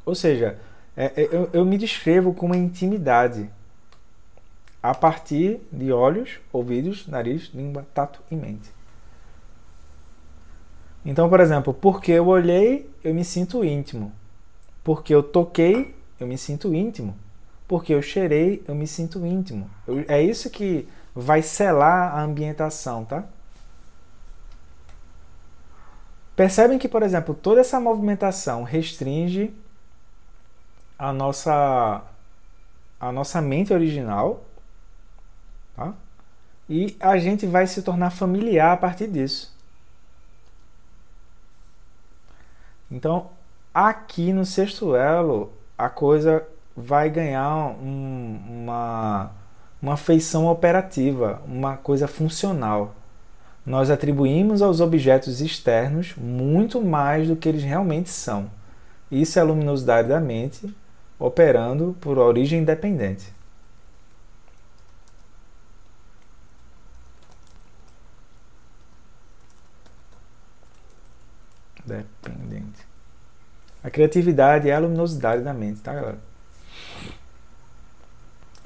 Ou 0.06 0.15
seja, 0.15 0.58
é, 0.96 1.06
é, 1.06 1.30
eu, 1.30 1.50
eu 1.52 1.65
me 1.65 1.78
descrevo 1.78 2.34
com 2.34 2.46
uma 2.46 2.56
intimidade 2.56 3.50
a 4.82 4.96
partir 4.96 5.60
de 5.70 5.91
olhos, 5.91 6.39
ouvidos, 6.54 7.06
nariz, 7.06 7.52
língua, 7.54 7.86
tato 7.93 8.22
e 8.32 8.36
mente. 8.36 8.77
Então, 11.08 11.30
por 11.30 11.39
exemplo, 11.39 11.74
porque 11.74 12.12
eu 12.12 12.28
olhei, 12.28 12.93
eu 13.02 13.13
me 13.13 13.24
sinto 13.24 13.63
íntimo. 13.63 14.12
Porque 14.84 15.15
eu 15.15 15.24
toquei, 15.24 15.96
eu 16.20 16.28
me 16.28 16.38
sinto 16.38 16.76
íntimo. 16.76 17.15
Porque 17.65 17.93
eu 17.93 18.02
cheirei, 18.02 18.62
eu 18.67 18.76
me 18.76 18.86
sinto 18.86 19.26
íntimo. 19.26 19.70
Eu, 19.88 20.04
é 20.10 20.22
isso 20.22 20.50
que 20.50 20.86
vai 21.15 21.41
selar 21.41 22.13
a 22.13 22.22
ambientação, 22.22 23.06
tá? 23.06 23.24
Percebem 26.36 26.78
que, 26.78 26.89
por 26.89 27.02
exemplo, 27.02 27.34
toda 27.34 27.62
essa 27.62 27.80
movimentação 27.80 28.63
restringe 28.63 29.54
a 31.00 31.13
nossa 31.13 32.04
a 33.00 33.12
nossa 33.13 33.41
mente 33.41 33.72
original, 33.74 34.43
tá? 35.74 35.93
E 36.70 36.98
a 37.00 37.17
gente 37.17 37.46
vai 37.46 37.65
se 37.65 37.82
tornar 37.82 38.10
familiar 38.10 38.74
a 38.74 38.78
partir 38.78 39.08
disso. 39.08 39.57
Então, 42.89 43.28
aqui 43.73 44.32
no 44.32 44.45
sexto 44.45 44.95
elo, 44.95 45.52
a 45.78 45.89
coisa 45.89 46.45
vai 46.76 47.10
ganhar 47.10 47.76
um, 47.82 48.39
uma, 48.50 49.32
uma 49.82 49.97
feição 49.97 50.47
operativa, 50.47 51.41
uma 51.45 51.76
coisa 51.78 52.08
funcional. 52.08 52.95
Nós 53.65 53.89
atribuímos 53.89 54.62
aos 54.62 54.80
objetos 54.80 55.41
externos 55.41 56.15
muito 56.15 56.82
mais 56.82 57.28
do 57.28 57.36
que 57.36 57.50
eles 57.50 57.63
realmente 57.63 58.10
são. 58.10 58.50
Isso 59.12 59.38
é 59.38 59.41
a 59.41 59.45
luminosidade 59.45 60.08
da 60.08 60.19
mente 60.19 60.73
operando 61.19 61.95
por 62.00 62.17
origem 62.17 62.62
independente. 62.62 63.37
Dependente. 71.88 72.86
A 73.82 73.89
criatividade 73.89 74.69
é 74.69 74.76
a 74.76 74.80
luminosidade 74.80 75.41
da 75.41 75.54
mente, 75.54 75.80
tá, 75.80 75.93
galera? 75.93 76.19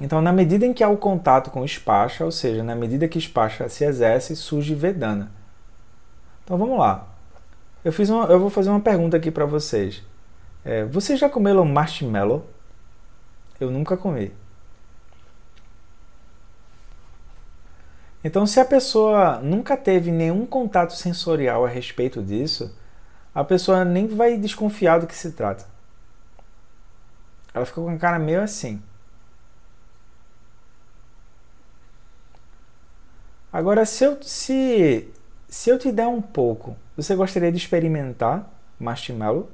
Então, 0.00 0.20
na 0.20 0.32
medida 0.32 0.66
em 0.66 0.72
que 0.72 0.82
há 0.82 0.88
o 0.88 0.96
contato 0.96 1.48
com 1.50 1.60
o 1.60 1.68
Spasha, 1.68 2.24
ou 2.24 2.32
seja, 2.32 2.64
na 2.64 2.74
medida 2.74 3.06
que 3.06 3.20
Spasha 3.20 3.68
se 3.68 3.84
exerce, 3.84 4.34
surge 4.34 4.74
Vedana. 4.74 5.30
Então, 6.42 6.58
vamos 6.58 6.76
lá. 6.76 7.06
Eu, 7.84 7.92
fiz 7.92 8.10
uma, 8.10 8.24
eu 8.24 8.40
vou 8.40 8.50
fazer 8.50 8.70
uma 8.70 8.80
pergunta 8.80 9.16
aqui 9.16 9.30
para 9.30 9.46
vocês. 9.46 10.02
É, 10.64 10.84
vocês 10.86 11.20
já 11.20 11.28
comeram 11.28 11.64
marshmallow? 11.64 12.44
Eu 13.60 13.70
nunca 13.70 13.96
comi. 13.96 14.32
Então, 18.24 18.44
se 18.44 18.58
a 18.58 18.64
pessoa 18.64 19.38
nunca 19.38 19.76
teve 19.76 20.10
nenhum 20.10 20.44
contato 20.44 20.94
sensorial 20.94 21.64
a 21.64 21.68
respeito 21.68 22.20
disso, 22.20 22.74
a 23.34 23.42
pessoa 23.44 23.84
nem 23.84 24.06
vai 24.06 24.36
desconfiar 24.36 25.00
do 25.00 25.06
que 25.06 25.14
se 25.14 25.32
trata. 25.32 25.64
Ela 27.54 27.66
fica 27.66 27.80
com 27.80 27.88
a 27.88 27.98
cara 27.98 28.18
meio 28.18 28.42
assim. 28.42 28.82
Agora, 33.52 33.84
se 33.84 34.04
eu, 34.04 34.18
se, 34.22 35.12
se 35.48 35.68
eu 35.68 35.78
te 35.78 35.92
der 35.92 36.06
um 36.06 36.22
pouco, 36.22 36.74
você 36.96 37.14
gostaria 37.14 37.52
de 37.52 37.58
experimentar 37.58 38.48
marshmallow? 38.80 39.50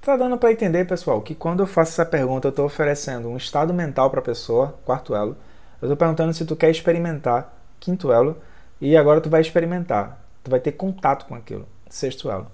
Tá 0.00 0.16
dando 0.16 0.38
para 0.38 0.52
entender, 0.52 0.86
pessoal, 0.86 1.20
que 1.20 1.34
quando 1.34 1.60
eu 1.60 1.66
faço 1.66 1.92
essa 1.92 2.06
pergunta, 2.06 2.48
eu 2.48 2.50
estou 2.50 2.66
oferecendo 2.66 3.28
um 3.28 3.36
estado 3.36 3.72
mental 3.72 4.10
para 4.10 4.20
a 4.20 4.22
pessoa, 4.22 4.78
quarto 4.84 5.14
elo, 5.14 5.36
eu 5.80 5.86
estou 5.86 5.96
perguntando 5.96 6.32
se 6.32 6.44
tu 6.44 6.56
quer 6.56 6.70
experimentar 6.70 7.52
quinto 7.78 8.12
elo 8.12 8.36
e 8.80 8.96
agora 8.96 9.20
tu 9.20 9.30
vai 9.30 9.40
experimentar. 9.40 10.25
Tu 10.46 10.50
vai 10.50 10.60
ter 10.60 10.70
contato 10.70 11.26
com 11.26 11.34
aquilo. 11.34 11.66
Sexto 11.90 12.30
elo. 12.30 12.46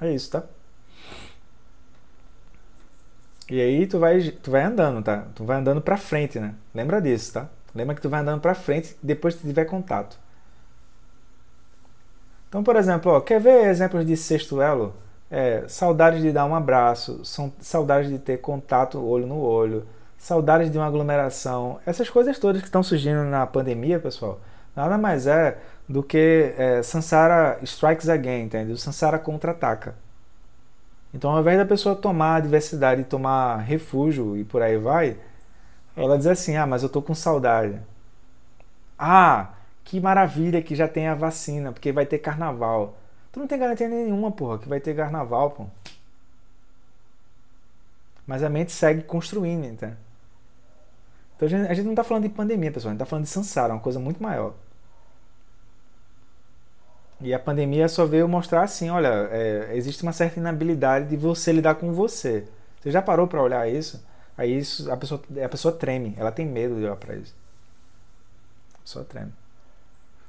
É 0.00 0.12
isso, 0.12 0.30
tá? 0.30 0.44
E 3.50 3.60
aí 3.60 3.84
tu 3.84 3.98
vai, 3.98 4.20
tu 4.30 4.52
vai 4.52 4.62
andando, 4.62 5.02
tá? 5.02 5.26
Tu 5.34 5.44
vai 5.44 5.56
andando 5.56 5.80
para 5.80 5.96
frente, 5.96 6.38
né? 6.38 6.54
Lembra 6.72 7.02
disso, 7.02 7.32
tá? 7.32 7.48
Lembra 7.74 7.96
que 7.96 8.00
tu 8.00 8.08
vai 8.08 8.20
andando 8.20 8.40
para 8.40 8.54
frente 8.54 8.96
depois 9.02 9.34
que 9.34 9.44
tiver 9.44 9.64
contato. 9.64 10.16
Então, 12.48 12.62
por 12.62 12.76
exemplo, 12.76 13.10
ó, 13.10 13.20
quer 13.20 13.40
ver 13.40 13.66
exemplos 13.66 14.06
de 14.06 14.16
sexto 14.16 14.62
elo? 14.62 14.94
É, 15.28 15.66
saudades 15.66 16.22
de 16.22 16.30
dar 16.30 16.44
um 16.44 16.54
abraço, 16.54 17.24
são 17.24 17.52
saudades 17.58 18.08
de 18.08 18.20
ter 18.20 18.38
contato 18.38 19.04
olho 19.04 19.26
no 19.26 19.40
olho, 19.40 19.84
saudades 20.18 20.70
de 20.70 20.76
uma 20.76 20.86
aglomeração, 20.86 21.78
essas 21.86 22.10
coisas 22.10 22.38
todas 22.38 22.60
que 22.60 22.68
estão 22.68 22.82
surgindo 22.82 23.22
na 23.24 23.46
pandemia, 23.46 24.00
pessoal, 24.00 24.40
nada 24.74 24.98
mais 24.98 25.26
é 25.26 25.58
do 25.88 26.02
que 26.02 26.54
é, 26.58 26.82
Sansara 26.82 27.58
Strikes 27.62 28.08
Again, 28.08 28.42
entende? 28.42 28.72
O 28.72 28.76
Sansara 28.76 29.18
contra-ataca. 29.18 29.94
Então, 31.14 31.30
ao 31.30 31.40
invés 31.40 31.56
da 31.56 31.64
pessoa 31.64 31.96
tomar 31.96 32.36
a 32.36 32.40
diversidade 32.40 33.00
e 33.00 33.04
tomar 33.04 33.56
refúgio 33.58 34.36
e 34.36 34.44
por 34.44 34.60
aí 34.60 34.76
vai, 34.76 35.16
ela 35.96 36.18
diz 36.18 36.26
assim: 36.26 36.56
Ah, 36.56 36.66
mas 36.66 36.82
eu 36.82 36.88
tô 36.88 37.00
com 37.00 37.14
saudade. 37.14 37.80
Ah, 38.98 39.54
que 39.84 40.00
maravilha 40.00 40.62
que 40.62 40.74
já 40.74 40.86
tem 40.88 41.08
a 41.08 41.14
vacina, 41.14 41.72
porque 41.72 41.92
vai 41.92 42.04
ter 42.04 42.18
carnaval. 42.18 42.98
Tu 43.32 43.40
não 43.40 43.46
tem 43.46 43.58
garantia 43.58 43.88
nenhuma, 43.88 44.30
porra, 44.30 44.58
que 44.58 44.68
vai 44.68 44.80
ter 44.80 44.94
carnaval, 44.94 45.50
pô. 45.52 45.66
Mas 48.26 48.42
a 48.42 48.50
mente 48.50 48.72
segue 48.72 49.02
construindo, 49.02 49.64
então. 49.64 49.96
Então 51.38 51.46
a 51.46 51.48
gente, 51.48 51.70
a 51.70 51.74
gente 51.74 51.84
não 51.84 51.92
está 51.92 52.02
falando 52.02 52.24
de 52.24 52.30
pandemia, 52.30 52.72
pessoal, 52.72 52.90
a 52.90 52.92
gente 52.92 53.00
está 53.00 53.06
falando 53.06 53.24
de 53.24 53.30
Sansara, 53.30 53.72
uma 53.72 53.80
coisa 53.80 54.00
muito 54.00 54.20
maior. 54.20 54.54
E 57.20 57.32
a 57.32 57.38
pandemia 57.38 57.88
só 57.88 58.04
veio 58.04 58.28
mostrar 58.28 58.64
assim, 58.64 58.90
olha, 58.90 59.28
é, 59.30 59.70
existe 59.74 60.02
uma 60.02 60.12
certa 60.12 60.40
inabilidade 60.40 61.08
de 61.08 61.16
você 61.16 61.52
lidar 61.52 61.76
com 61.76 61.92
você. 61.92 62.44
Você 62.80 62.90
já 62.90 63.00
parou 63.00 63.28
para 63.28 63.40
olhar 63.40 63.68
isso? 63.68 64.04
Aí 64.36 64.58
isso, 64.58 64.90
a 64.90 64.96
pessoa, 64.96 65.22
a 65.44 65.48
pessoa 65.48 65.72
treme, 65.72 66.14
ela 66.16 66.32
tem 66.32 66.44
medo 66.44 66.74
de 66.74 66.84
olhar 66.84 66.96
para 66.96 67.14
isso. 67.14 67.34
Pessoa 68.82 69.04
treme. 69.04 69.32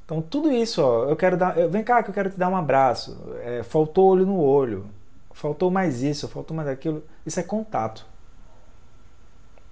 Então 0.05 0.21
tudo 0.21 0.51
isso, 0.51 0.83
ó, 0.83 1.05
eu 1.05 1.15
quero 1.15 1.37
dar, 1.37 1.53
vem 1.69 1.83
cá 1.83 2.03
que 2.03 2.09
eu 2.11 2.13
quero 2.13 2.29
te 2.29 2.37
dar 2.37 2.49
um 2.49 2.55
abraço. 2.55 3.17
É, 3.41 3.63
faltou 3.63 4.09
olho 4.09 4.27
no 4.27 4.39
olho, 4.39 4.85
faltou 5.31 5.71
mais 5.71 6.03
isso, 6.03 6.27
faltou 6.27 6.55
mais 6.55 6.69
aquilo. 6.69 7.03
Isso 7.25 7.39
é 7.39 7.43
contato. 7.43 8.05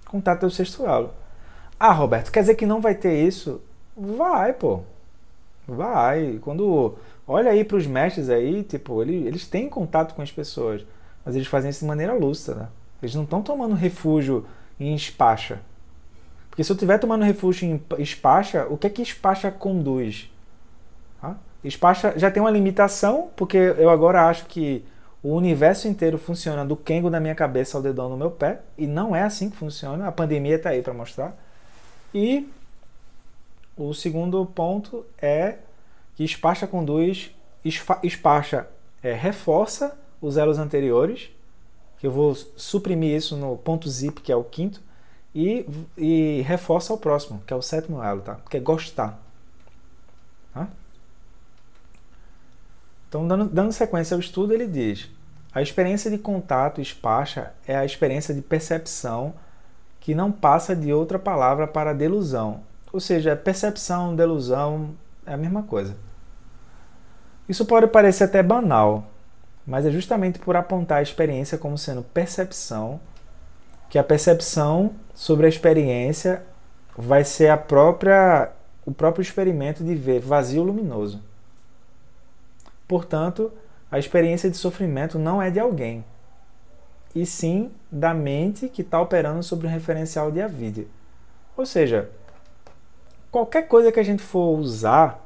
Contato 0.04 0.44
é 0.44 0.46
o 0.46 0.50
sexto. 0.50 0.82
Ah, 1.78 1.92
Roberto, 1.92 2.32
quer 2.32 2.40
dizer 2.40 2.54
que 2.54 2.66
não 2.66 2.80
vai 2.80 2.94
ter 2.94 3.26
isso? 3.26 3.60
Vai, 3.96 4.52
pô. 4.52 4.80
Vai. 5.66 6.38
Quando 6.42 6.96
olha 7.26 7.50
aí 7.50 7.64
para 7.64 7.76
os 7.76 7.86
mestres 7.86 8.30
aí, 8.30 8.62
tipo, 8.62 9.02
eles, 9.02 9.46
têm 9.46 9.68
contato 9.68 10.14
com 10.14 10.22
as 10.22 10.32
pessoas, 10.32 10.84
mas 11.24 11.36
eles 11.36 11.46
fazem 11.48 11.70
isso 11.70 11.80
de 11.80 11.86
maneira 11.86 12.14
lúcida. 12.14 12.54
Né? 12.54 12.68
Eles 13.02 13.14
não 13.14 13.24
estão 13.24 13.42
tomando 13.42 13.74
refúgio 13.74 14.46
em 14.78 14.94
espacha. 14.94 15.60
Porque 16.58 16.64
se 16.64 16.72
eu 16.72 16.74
estiver 16.74 16.98
tomando 16.98 17.24
refúgio 17.24 17.68
em 17.68 18.02
Espacha, 18.02 18.66
o 18.68 18.76
que 18.76 18.88
é 18.88 18.90
que 18.90 19.00
Espacha 19.00 19.48
conduz? 19.48 20.28
Espacha 21.62 22.14
já 22.16 22.30
tem 22.30 22.40
uma 22.40 22.50
limitação, 22.50 23.30
porque 23.36 23.56
eu 23.56 23.90
agora 23.90 24.28
acho 24.28 24.46
que 24.46 24.84
o 25.22 25.34
universo 25.34 25.88
inteiro 25.88 26.18
funciona 26.18 26.64
do 26.64 26.76
Kengo 26.76 27.10
na 27.10 27.20
minha 27.20 27.34
cabeça 27.34 27.76
ao 27.76 27.82
dedão 27.82 28.08
no 28.08 28.16
meu 28.16 28.30
pé, 28.30 28.60
e 28.76 28.86
não 28.86 29.14
é 29.14 29.22
assim 29.22 29.50
que 29.50 29.56
funciona. 29.56 30.06
A 30.06 30.12
pandemia 30.12 30.56
está 30.56 30.70
aí 30.70 30.82
para 30.82 30.94
mostrar. 30.94 31.36
E 32.14 32.48
o 33.76 33.94
segundo 33.94 34.44
ponto 34.46 35.04
é 35.20 35.58
que 36.14 36.24
Espacha 36.24 36.66
conduz, 36.66 37.30
Espacha 38.02 38.68
é, 39.02 39.12
reforça 39.12 39.98
os 40.20 40.36
elos 40.36 40.58
anteriores, 40.58 41.30
que 41.98 42.06
eu 42.06 42.10
vou 42.10 42.34
suprimir 42.34 43.16
isso 43.16 43.36
no 43.36 43.56
ponto 43.56 43.88
zip, 43.88 44.20
que 44.20 44.32
é 44.32 44.36
o 44.36 44.44
quinto, 44.44 44.80
e, 45.34 45.66
e 45.96 46.42
reforça 46.42 46.92
o 46.92 46.98
próximo, 46.98 47.42
que 47.46 47.52
é 47.52 47.56
o 47.56 47.62
sétimo 47.62 48.02
elo, 48.02 48.22
tá? 48.22 48.36
Que 48.50 48.56
é 48.56 48.60
gostar. 48.60 49.20
Tá? 50.52 50.68
Então, 53.08 53.26
dando, 53.26 53.44
dando 53.46 53.72
sequência 53.72 54.14
ao 54.14 54.20
estudo, 54.20 54.52
ele 54.52 54.66
diz: 54.66 55.08
a 55.52 55.62
experiência 55.62 56.10
de 56.10 56.18
contato 56.18 56.80
espacha 56.80 57.52
é 57.66 57.76
a 57.76 57.84
experiência 57.84 58.34
de 58.34 58.42
percepção 58.42 59.34
que 60.08 60.14
não 60.14 60.32
passa 60.32 60.74
de 60.74 60.90
outra 60.90 61.18
palavra 61.18 61.66
para 61.66 61.92
delusão. 61.92 62.62
Ou 62.90 62.98
seja, 62.98 63.36
percepção, 63.36 64.16
delusão 64.16 64.94
é 65.26 65.34
a 65.34 65.36
mesma 65.36 65.64
coisa. 65.64 65.94
Isso 67.46 67.66
pode 67.66 67.88
parecer 67.88 68.24
até 68.24 68.42
banal, 68.42 69.04
mas 69.66 69.84
é 69.84 69.90
justamente 69.90 70.38
por 70.38 70.56
apontar 70.56 71.00
a 71.00 71.02
experiência 71.02 71.58
como 71.58 71.76
sendo 71.76 72.02
percepção 72.02 72.98
que 73.90 73.98
a 73.98 74.02
percepção 74.02 74.92
sobre 75.12 75.44
a 75.44 75.48
experiência 75.50 76.42
vai 76.96 77.22
ser 77.22 77.50
a 77.50 77.58
própria 77.58 78.50
o 78.86 78.94
próprio 78.94 79.20
experimento 79.20 79.84
de 79.84 79.94
ver 79.94 80.20
vazio 80.20 80.62
luminoso. 80.62 81.20
Portanto, 82.88 83.52
a 83.90 83.98
experiência 83.98 84.48
de 84.48 84.56
sofrimento 84.56 85.18
não 85.18 85.42
é 85.42 85.50
de 85.50 85.60
alguém, 85.60 86.02
e 87.22 87.26
sim 87.26 87.70
da 87.90 88.14
mente 88.14 88.68
que 88.68 88.82
está 88.82 89.00
operando 89.00 89.42
sobre 89.42 89.66
o 89.66 89.70
referencial 89.70 90.30
de 90.30 90.40
a 90.40 90.46
vida. 90.46 90.84
Ou 91.56 91.66
seja, 91.66 92.10
qualquer 93.30 93.62
coisa 93.68 93.90
que 93.90 94.00
a 94.00 94.04
gente 94.04 94.22
for 94.22 94.58
usar. 94.58 95.24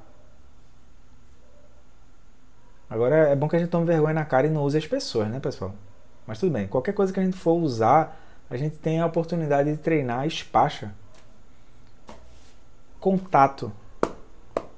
Agora 2.88 3.28
é 3.28 3.36
bom 3.36 3.48
que 3.48 3.56
a 3.56 3.58
gente 3.58 3.70
tome 3.70 3.86
vergonha 3.86 4.14
na 4.14 4.24
cara 4.24 4.46
e 4.46 4.50
não 4.50 4.62
use 4.62 4.78
as 4.78 4.86
pessoas, 4.86 5.28
né, 5.28 5.40
pessoal? 5.40 5.74
Mas 6.26 6.38
tudo 6.38 6.52
bem, 6.52 6.66
qualquer 6.66 6.92
coisa 6.92 7.12
que 7.12 7.20
a 7.20 7.24
gente 7.24 7.36
for 7.36 7.54
usar 7.54 8.18
a 8.52 8.56
gente 8.58 8.76
tem 8.76 9.00
a 9.00 9.06
oportunidade 9.06 9.72
de 9.72 9.78
treinar 9.78 10.20
a 10.20 10.26
espacha. 10.26 10.92
Contato. 13.00 13.72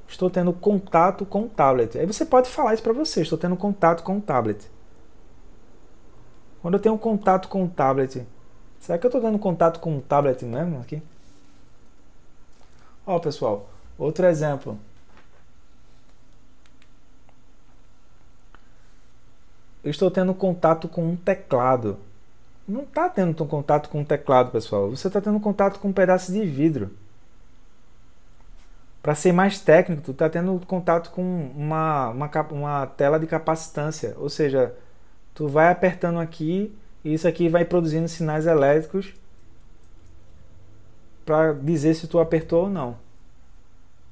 Estou 0.07 0.31
tendo 0.31 0.53
contato 0.53 1.27
com 1.27 1.43
o 1.43 1.49
tablet. 1.49 1.99
Aí 1.99 2.07
você 2.07 2.25
pode 2.25 2.49
falar 2.49 2.75
isso 2.75 2.85
para 2.85 2.93
você. 2.93 3.23
Estou 3.23 3.37
tendo 3.37 3.57
contato 3.57 4.05
com 4.05 4.19
o 4.19 4.21
tablet. 4.21 4.71
Quando 6.65 6.77
eu 6.77 6.81
tenho 6.81 6.97
contato 6.97 7.47
com 7.47 7.63
o 7.63 7.69
tablet, 7.69 8.27
será 8.81 8.97
que 8.97 9.05
eu 9.05 9.09
estou 9.09 9.21
dando 9.21 9.39
contato 9.39 9.81
com 9.81 9.99
o 9.99 10.01
tablet 10.01 10.43
mesmo 10.47 10.81
aqui? 10.81 11.03
Ó, 13.07 13.19
pessoal, 13.19 13.69
outro 13.99 14.25
exemplo. 14.25 14.79
Eu 19.83 19.91
estou 19.91 20.11
tendo 20.11 20.33
contato 20.33 20.89
com 20.89 21.07
um 21.07 21.17
teclado 21.17 21.99
não 22.67 22.85
está 22.85 23.11
tendo 23.11 23.45
contato 23.45 23.91
com 23.91 24.01
o 24.01 24.05
teclado, 24.07 24.51
pessoal. 24.51 24.89
Você 24.89 25.09
está 25.09 25.21
tendo 25.21 25.39
contato 25.39 25.79
com 25.79 25.89
um 25.89 25.93
pedaço 25.93 26.33
de 26.33 26.47
vidro. 26.47 26.91
Para 29.03 29.15
ser 29.15 29.33
mais 29.33 29.61
técnico, 29.61 30.01
tu 30.01 30.13
está 30.13 30.31
tendo 30.31 30.59
contato 30.67 31.11
com 31.11 31.51
uma, 31.55 32.09
uma, 32.09 32.31
uma 32.53 32.87
tela 32.87 33.21
de 33.21 33.27
capacitância. 33.27 34.15
Ou 34.17 34.31
seja, 34.31 34.75
tu 35.35 35.49
vai 35.49 35.71
apertando 35.71 36.21
aqui 36.21 36.75
e 37.05 37.13
isso 37.13 37.29
aqui 37.29 37.49
vai 37.49 37.65
produzindo 37.65 38.09
sinais 38.09 38.47
elétricos 38.47 39.13
para 41.25 41.53
dizer 41.53 41.95
se 41.95 42.07
tu 42.07 42.19
apertou 42.19 42.65
ou 42.65 42.71
não. 42.71 42.97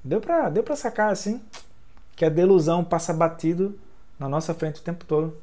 Deu 0.04 0.20
para 0.20 0.50
deu 0.50 0.64
sacar 0.76 1.10
assim 1.10 1.40
que 2.16 2.24
a 2.24 2.28
delusão 2.28 2.84
passa 2.84 3.12
batido 3.12 3.78
na 4.18 4.28
nossa 4.28 4.52
frente 4.54 4.80
o 4.80 4.84
tempo 4.84 5.04
todo. 5.04 5.36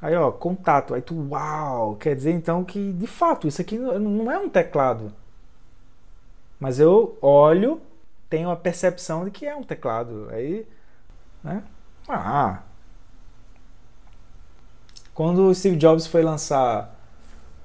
Aí, 0.00 0.14
ó, 0.14 0.30
contato. 0.30 0.92
Aí 0.94 1.00
tu, 1.00 1.14
uau! 1.30 1.96
Quer 1.96 2.14
dizer 2.14 2.32
então 2.32 2.64
que, 2.64 2.92
de 2.92 3.06
fato, 3.06 3.48
isso 3.48 3.60
aqui 3.60 3.78
não 3.78 4.30
é 4.30 4.38
um 4.38 4.48
teclado. 4.50 5.12
Mas 6.60 6.78
eu 6.78 7.16
olho, 7.22 7.80
tenho 8.28 8.50
a 8.50 8.56
percepção 8.56 9.24
de 9.24 9.30
que 9.30 9.46
é 9.46 9.56
um 9.56 9.62
teclado. 9.62 10.28
Aí, 10.30 10.66
né? 11.42 11.62
Ah, 12.08 12.62
Quando 15.14 15.48
o 15.48 15.54
Steve 15.54 15.76
Jobs 15.76 16.06
foi 16.06 16.22
lançar 16.22 16.94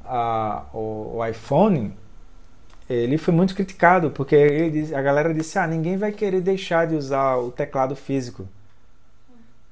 a, 0.05 0.65
o, 0.73 1.17
o, 1.17 1.25
iPhone, 1.25 1.97
ele 2.89 3.17
foi 3.17 3.33
muito 3.33 3.55
criticado, 3.55 4.11
porque 4.11 4.35
a 4.95 5.01
galera 5.01 5.33
disse: 5.33 5.57
ah, 5.57 5.67
ninguém 5.67 5.97
vai 5.97 6.11
querer 6.11 6.41
deixar 6.41 6.87
de 6.87 6.95
usar 6.95 7.37
o 7.37 7.51
teclado 7.51 7.95
físico. 7.95 8.47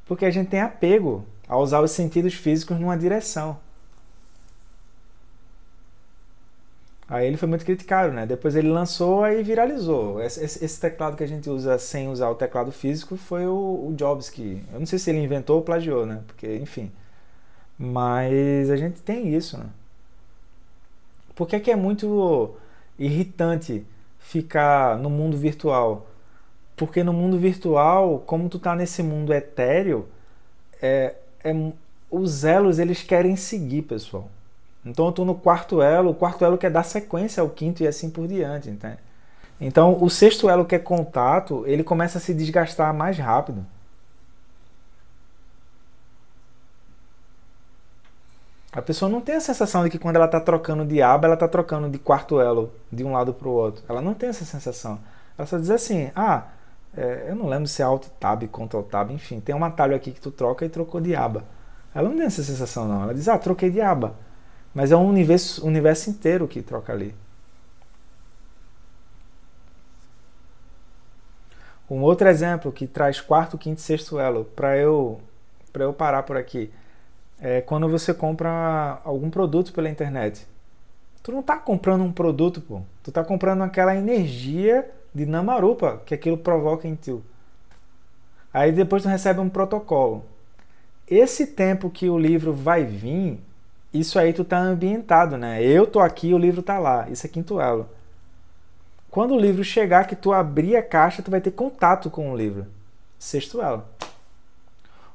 Porque 0.06 0.26
a 0.26 0.32
gente 0.32 0.50
tem 0.50 0.62
apego 0.62 1.26
a 1.48 1.58
usar 1.58 1.82
os 1.82 1.92
sentidos 1.92 2.34
físicos 2.34 2.80
numa 2.80 2.98
direção. 2.98 3.58
Aí 7.10 7.26
ele 7.26 7.38
foi 7.38 7.48
muito 7.48 7.64
criticado, 7.64 8.12
né? 8.12 8.26
Depois 8.26 8.56
ele 8.56 8.70
lançou 8.70 9.26
e 9.28 9.42
viralizou. 9.42 10.22
Esse, 10.22 10.44
esse, 10.44 10.80
teclado 10.80 11.16
que 11.16 11.24
a 11.24 11.28
gente 11.28 11.50
usa 11.50 11.78
sem 11.80 12.10
usar 12.10 12.30
o 12.30 12.36
teclado 12.36 12.72
físico 12.72 13.16
foi 13.16 13.46
o, 13.46 13.88
o, 13.90 13.94
Jobs 13.96 14.30
que. 14.30 14.62
Eu 14.74 14.80
não 14.80 14.86
sei 14.86 15.00
se 15.00 15.10
ele 15.10 15.20
inventou 15.20 15.58
ou 15.58 15.62
plagiou, 15.62 16.06
né? 16.06 16.22
Porque, 16.28 16.58
enfim. 16.58 16.92
Mas 17.78 18.70
a 18.70 18.76
gente 18.76 19.02
tem 19.02 19.36
isso, 19.36 19.58
né? 19.58 19.68
Por 21.36 21.48
que 21.48 21.56
é, 21.56 21.60
que 21.60 21.70
é 21.70 21.76
muito 21.76 22.56
irritante 22.98 23.86
ficar 24.20 24.98
no 24.98 25.10
mundo 25.10 25.38
virtual? 25.38 26.08
Porque 26.76 27.04
no 27.04 27.14
mundo 27.14 27.38
virtual, 27.38 28.24
como 28.26 28.50
tu 28.50 28.58
tá 28.58 28.76
nesse 28.76 29.04
mundo 29.04 29.34
etéreo, 29.34 30.08
é, 30.82 31.16
é, 31.44 31.54
os 32.10 32.44
elos 32.44 32.80
eles 32.80 33.04
querem 33.04 33.36
seguir, 33.36 33.84
pessoal. 33.84 34.30
Então 34.84 35.06
eu 35.06 35.10
estou 35.10 35.26
no 35.26 35.36
quarto 35.36 35.82
elo, 35.82 36.12
o 36.12 36.16
quarto 36.16 36.44
elo 36.44 36.58
quer 36.58 36.72
dar 36.72 36.84
sequência 36.84 37.42
ao 37.42 37.50
quinto 37.50 37.84
e 37.84 37.88
assim 37.88 38.10
por 38.10 38.28
diante, 38.28 38.70
entende? 38.70 38.98
Então 39.60 40.02
o 40.02 40.10
sexto 40.10 40.50
elo 40.50 40.66
que 40.66 40.76
é 40.76 40.80
contato, 40.80 41.64
ele 41.68 41.84
começa 41.84 42.18
a 42.18 42.22
se 42.22 42.34
desgastar 42.34 42.94
mais 42.94 43.18
rápido. 43.18 43.66
A 48.78 48.82
pessoa 48.84 49.10
não 49.10 49.22
tem 49.22 49.34
a 49.34 49.42
sensação 49.42 49.84
de 49.84 49.90
que 49.90 49.98
quando 49.98 50.18
ela 50.18 50.26
está 50.26 50.40
trocando 50.40 50.86
de 50.86 51.02
aba, 51.02 51.26
ela 51.26 51.34
está 51.34 51.48
trocando 51.48 51.90
de 51.90 51.98
quarto 51.98 52.40
elo 52.40 52.72
de 52.92 53.04
um 53.04 53.12
lado 53.12 53.34
para 53.34 53.48
o 53.48 53.52
outro. 53.52 53.84
Ela 53.90 54.04
não 54.04 54.14
tem 54.14 54.30
essa 54.30 54.46
sensação. 54.46 55.00
Ela 55.36 55.48
só 55.48 55.58
diz 55.58 55.72
assim: 55.72 56.12
ah, 56.16 56.44
é, 56.96 57.26
eu 57.30 57.36
não 57.36 57.48
lembro 57.48 57.68
se 57.68 57.82
é 57.82 57.86
Alt 57.86 58.06
Tab, 58.20 58.44
Ctrl 58.44 58.82
Tab, 58.84 59.10
enfim, 59.10 59.40
tem 59.40 59.56
um 59.56 59.66
atalho 59.66 59.96
aqui 59.96 60.12
que 60.12 60.22
tu 60.22 60.30
troca 60.30 60.64
e 60.64 60.70
trocou 60.70 61.02
de 61.02 61.16
aba. 61.16 61.44
Ela 61.92 62.08
não 62.08 62.18
tem 62.18 62.28
essa 62.28 62.44
sensação, 62.44 62.88
não. 62.88 63.02
Ela 63.02 63.16
diz: 63.16 63.28
ah, 63.28 63.40
troquei 63.40 63.72
de 63.72 63.82
aba. 63.82 64.14
Mas 64.76 64.92
é 64.92 64.96
um 64.96 65.10
universo, 65.10 65.66
universo 65.66 66.12
inteiro 66.12 66.48
que 66.48 66.62
troca 66.62 66.94
ali. 66.94 67.16
Um 71.90 72.02
outro 72.04 72.28
exemplo 72.28 72.72
que 72.72 72.86
traz 72.86 73.20
quarto, 73.20 73.58
quinto 73.58 73.80
e 73.80 73.82
sexto 73.82 74.20
elo, 74.20 74.46
para 74.46 74.78
eu, 74.78 75.20
eu 75.74 75.94
parar 75.94 76.22
por 76.22 76.38
aqui, 76.38 76.72
é 77.40 77.62
quando 77.62 77.88
você 77.88 78.14
compra 78.14 79.00
algum 79.04 79.30
produto 79.30 79.74
pela 79.74 79.90
internet. 79.90 80.48
Tu 81.22 81.32
não 81.32 81.42
está 81.42 81.58
comprando 81.58 82.04
um 82.04 82.12
produto, 82.12 82.62
pô. 82.62 82.82
Tu 83.04 83.10
está 83.10 83.24
comprando 83.24 83.64
aquela 83.64 83.96
energia 83.96 84.90
de 85.14 85.26
Namarupa 85.26 86.02
que 86.06 86.14
aquilo 86.14 86.38
provoca 86.38 86.88
em 86.88 86.96
ti. 86.96 87.18
Aí 88.54 88.72
depois 88.72 89.04
tu 89.04 89.10
recebe 89.10 89.40
um 89.40 89.50
protocolo. 89.50 90.26
Esse 91.08 91.48
tempo 91.48 91.90
que 91.90 92.10
o 92.10 92.18
livro 92.18 92.54
vai 92.54 92.84
vir 92.84 93.40
isso 93.94 94.20
aí 94.20 94.34
tu 94.34 94.44
tá 94.44 94.60
ambientado, 94.60 95.38
né? 95.38 95.64
Eu 95.64 95.88
tô 95.88 96.00
aqui, 96.00 96.34
o 96.34 96.38
livro 96.38 96.62
tá 96.62 96.78
lá. 96.78 97.10
Isso 97.10 97.26
é 97.26 97.30
quinto 97.30 97.60
elo. 97.60 97.90
Quando 99.10 99.34
o 99.34 99.40
livro 99.40 99.64
chegar, 99.64 100.06
que 100.06 100.16
tu 100.16 100.34
abrir 100.34 100.76
a 100.76 100.84
caixa, 100.84 101.24
tu 101.24 101.32
vai 101.32 101.42
ter 101.42 101.52
contato 101.52 102.10
com 102.10 102.32
o 102.32 102.38
livro. 102.38 102.68
Sexto 103.18 103.62
elo. 103.62 103.84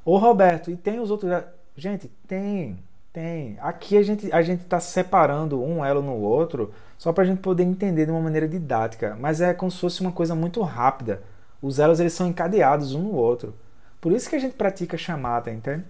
Ô 0.05 0.17
Roberto, 0.19 0.71
e 0.71 0.77
tem 0.77 0.99
os 0.99 1.11
outros. 1.11 1.31
Gente, 1.77 2.09
tem, 2.27 2.79
tem. 3.13 3.57
Aqui 3.61 3.97
a 3.97 4.03
gente 4.03 4.33
a 4.33 4.43
gente 4.43 4.65
tá 4.65 4.79
separando 4.81 5.63
um 5.63 5.85
elo 5.85 6.03
no 6.03 6.15
outro 6.17 6.73
só 6.99 7.13
para 7.13 7.25
a 7.25 7.27
gente 7.27 7.41
poder 7.41 7.63
entender 7.63 8.07
de 8.07 8.13
uma 8.13 8.21
maneira 8.21 8.47
didática, 8.47 9.17
mas 9.19 9.41
é 9.41 9.55
como 9.55 9.71
se 9.71 9.79
fosse 9.79 10.01
uma 10.01 10.13
coisa 10.13 10.35
muito 10.35 10.61
rápida. 10.63 11.23
Os 11.61 11.79
elos 11.79 12.01
eles 12.01 12.13
são 12.13 12.29
encadeados 12.29 12.95
um 12.95 13.03
no 13.03 13.15
outro. 13.15 13.55
Por 14.01 14.13
isso 14.13 14.29
que 14.29 14.37
a 14.37 14.39
gente 14.39 14.55
pratica 14.55 14.97
chamada, 14.99 15.51
entende? 15.51 15.85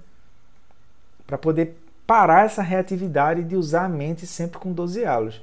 Para 1.27 1.39
poder 1.39 1.77
parar 2.07 2.45
essa 2.45 2.63
reatividade 2.63 3.43
de 3.43 3.57
usar 3.57 3.85
a 3.85 3.89
mente 3.89 4.27
sempre 4.27 4.59
com 4.59 4.73
12 4.73 5.03
elos. 5.03 5.43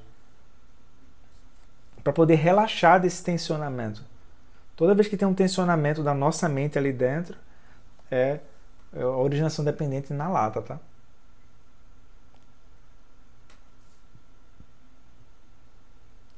Para 2.04 2.14
poder 2.14 2.36
relaxar 2.36 3.00
desse 3.00 3.24
tensionamento. 3.24 4.04
Toda 4.76 4.94
vez 4.94 5.08
que 5.08 5.18
tem 5.18 5.28
um 5.28 5.34
tensionamento 5.34 6.04
da 6.04 6.14
nossa 6.14 6.48
mente 6.48 6.78
ali 6.78 6.94
dentro, 6.94 7.36
é 8.10 8.40
a 8.94 9.06
originação 9.06 9.64
dependente 9.64 10.14
na 10.14 10.30
lata, 10.30 10.62
tá? 10.62 10.80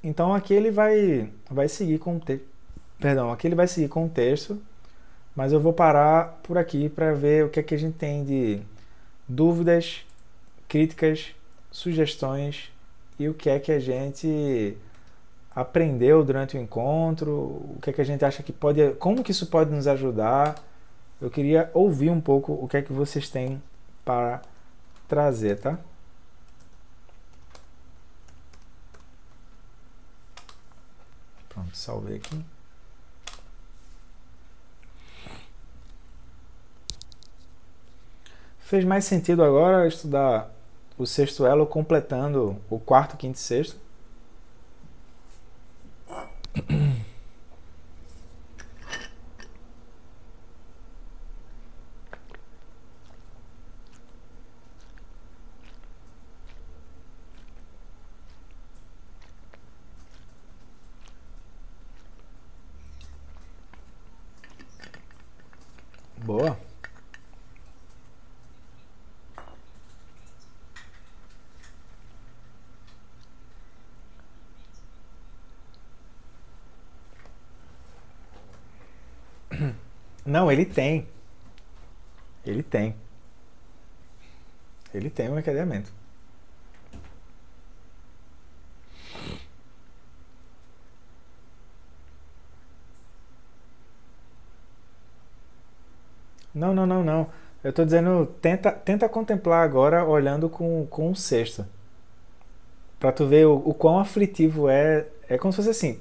Então 0.03 0.33
aqui 0.33 0.53
ele 0.53 0.71
vai, 0.71 1.31
vai 1.49 1.67
seguir 1.67 1.99
com 1.99 2.17
o 2.17 2.19
texto. 2.19 2.45
Perdão, 2.99 3.31
aqui 3.31 3.47
ele 3.47 3.55
vai 3.55 3.67
seguir 3.67 3.87
com 3.87 4.05
o 4.05 4.09
texto, 4.09 4.61
mas 5.35 5.53
eu 5.53 5.59
vou 5.59 5.73
parar 5.73 6.39
por 6.43 6.57
aqui 6.57 6.89
para 6.89 7.13
ver 7.13 7.45
o 7.45 7.49
que 7.49 7.59
é 7.59 7.63
que 7.63 7.75
a 7.75 7.77
gente 7.77 7.97
tem 7.97 8.23
de 8.23 8.61
dúvidas 9.27 10.05
críticas, 10.67 11.35
sugestões 11.71 12.71
e 13.19 13.27
o 13.29 13.33
que 13.33 13.49
é 13.49 13.59
que 13.59 13.71
a 13.71 13.79
gente 13.79 14.77
aprendeu 15.55 16.23
durante 16.23 16.57
o 16.57 16.61
encontro, 16.61 17.31
o 17.31 17.77
que 17.81 17.89
é 17.89 17.93
que 17.93 18.01
a 18.01 18.05
gente 18.05 18.23
acha 18.23 18.41
que 18.41 18.53
pode, 18.53 18.93
como 18.95 19.23
que 19.23 19.31
isso 19.31 19.47
pode 19.47 19.71
nos 19.71 19.87
ajudar. 19.87 20.55
Eu 21.21 21.29
queria 21.29 21.69
ouvir 21.73 22.09
um 22.09 22.19
pouco 22.19 22.51
o 22.53 22.67
que 22.67 22.77
é 22.77 22.81
que 22.81 22.91
vocês 22.91 23.29
têm 23.29 23.61
para 24.03 24.41
trazer, 25.07 25.59
tá? 25.59 25.77
Pronto, 31.47 31.77
salvei 31.77 32.17
aqui. 32.17 32.43
Fez 38.59 38.83
mais 38.83 39.05
sentido 39.05 39.43
agora 39.43 39.87
estudar 39.87 40.49
o 40.97 41.05
sexto 41.05 41.45
elo 41.45 41.67
completando 41.67 42.57
o 42.69 42.79
quarto, 42.79 43.17
quinto 43.17 43.35
e 43.35 43.39
sexto. 43.39 43.77
Não, 80.25 80.51
ele 80.51 80.65
tem. 80.65 81.07
Ele 82.45 82.63
tem. 82.63 82.95
Ele 84.93 85.09
tem 85.09 85.29
um 85.29 85.39
encadeamento. 85.39 85.91
Não, 96.53 96.73
não, 96.73 96.85
não, 96.85 97.03
não. 97.03 97.27
Eu 97.63 97.69
estou 97.69 97.85
dizendo, 97.85 98.25
tenta, 98.41 98.71
tenta 98.71 99.07
contemplar 99.07 99.63
agora 99.63 100.03
olhando 100.03 100.49
com, 100.49 100.85
com 100.87 101.11
o 101.11 101.15
sexto. 101.15 101.65
Pra 102.99 103.11
tu 103.11 103.25
ver 103.27 103.47
o, 103.47 103.55
o 103.55 103.73
quão 103.73 103.99
aflitivo 103.99 104.69
é. 104.69 105.07
É 105.29 105.37
como 105.37 105.51
se 105.53 105.57
fosse 105.57 105.69
assim: 105.69 105.93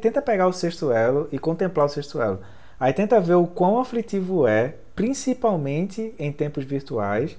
tenta 0.00 0.22
pegar 0.22 0.46
o 0.46 0.52
sexto 0.52 0.90
elo 0.90 1.28
e 1.30 1.38
contemplar 1.38 1.86
o 1.86 1.88
sexto 1.88 2.20
elo. 2.20 2.40
Aí 2.80 2.94
tenta 2.94 3.20
ver 3.20 3.34
o 3.34 3.46
quão 3.46 3.78
aflitivo 3.78 4.48
é, 4.48 4.74
principalmente 4.96 6.14
em 6.18 6.32
tempos 6.32 6.64
virtuais, 6.64 7.36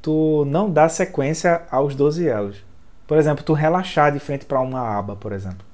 tu 0.00 0.46
não 0.46 0.70
dar 0.70 0.88
sequência 0.88 1.62
aos 1.70 1.94
12 1.94 2.26
elos. 2.26 2.64
Por 3.06 3.18
exemplo, 3.18 3.44
tu 3.44 3.52
relaxar 3.52 4.10
de 4.10 4.18
frente 4.18 4.46
para 4.46 4.60
uma 4.60 4.80
aba, 4.80 5.14
por 5.14 5.32
exemplo. 5.32 5.64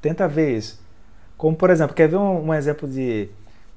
Tenta 0.00 0.26
ver 0.26 0.56
isso. 0.56 0.80
Como, 1.36 1.54
por 1.54 1.68
exemplo, 1.68 1.94
quer 1.94 2.08
ver 2.08 2.16
um, 2.16 2.46
um 2.46 2.54
exemplo 2.54 2.88
de, 2.88 3.28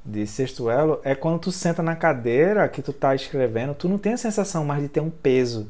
de 0.05 0.25
sexto 0.25 0.69
elo? 0.69 1.01
É 1.03 1.13
quando 1.13 1.39
tu 1.39 1.51
senta 1.51 1.83
na 1.83 1.95
cadeira 1.97 2.69
que 2.69 2.81
tu 2.81 2.91
está 2.91 3.13
escrevendo, 3.13 3.75
tu 3.75 3.89
não 3.89 3.97
tem 3.97 4.13
a 4.13 4.17
sensação 4.17 4.63
mais 4.63 4.81
de 4.81 4.87
ter 4.87 5.01
um 5.01 5.09
peso 5.09 5.69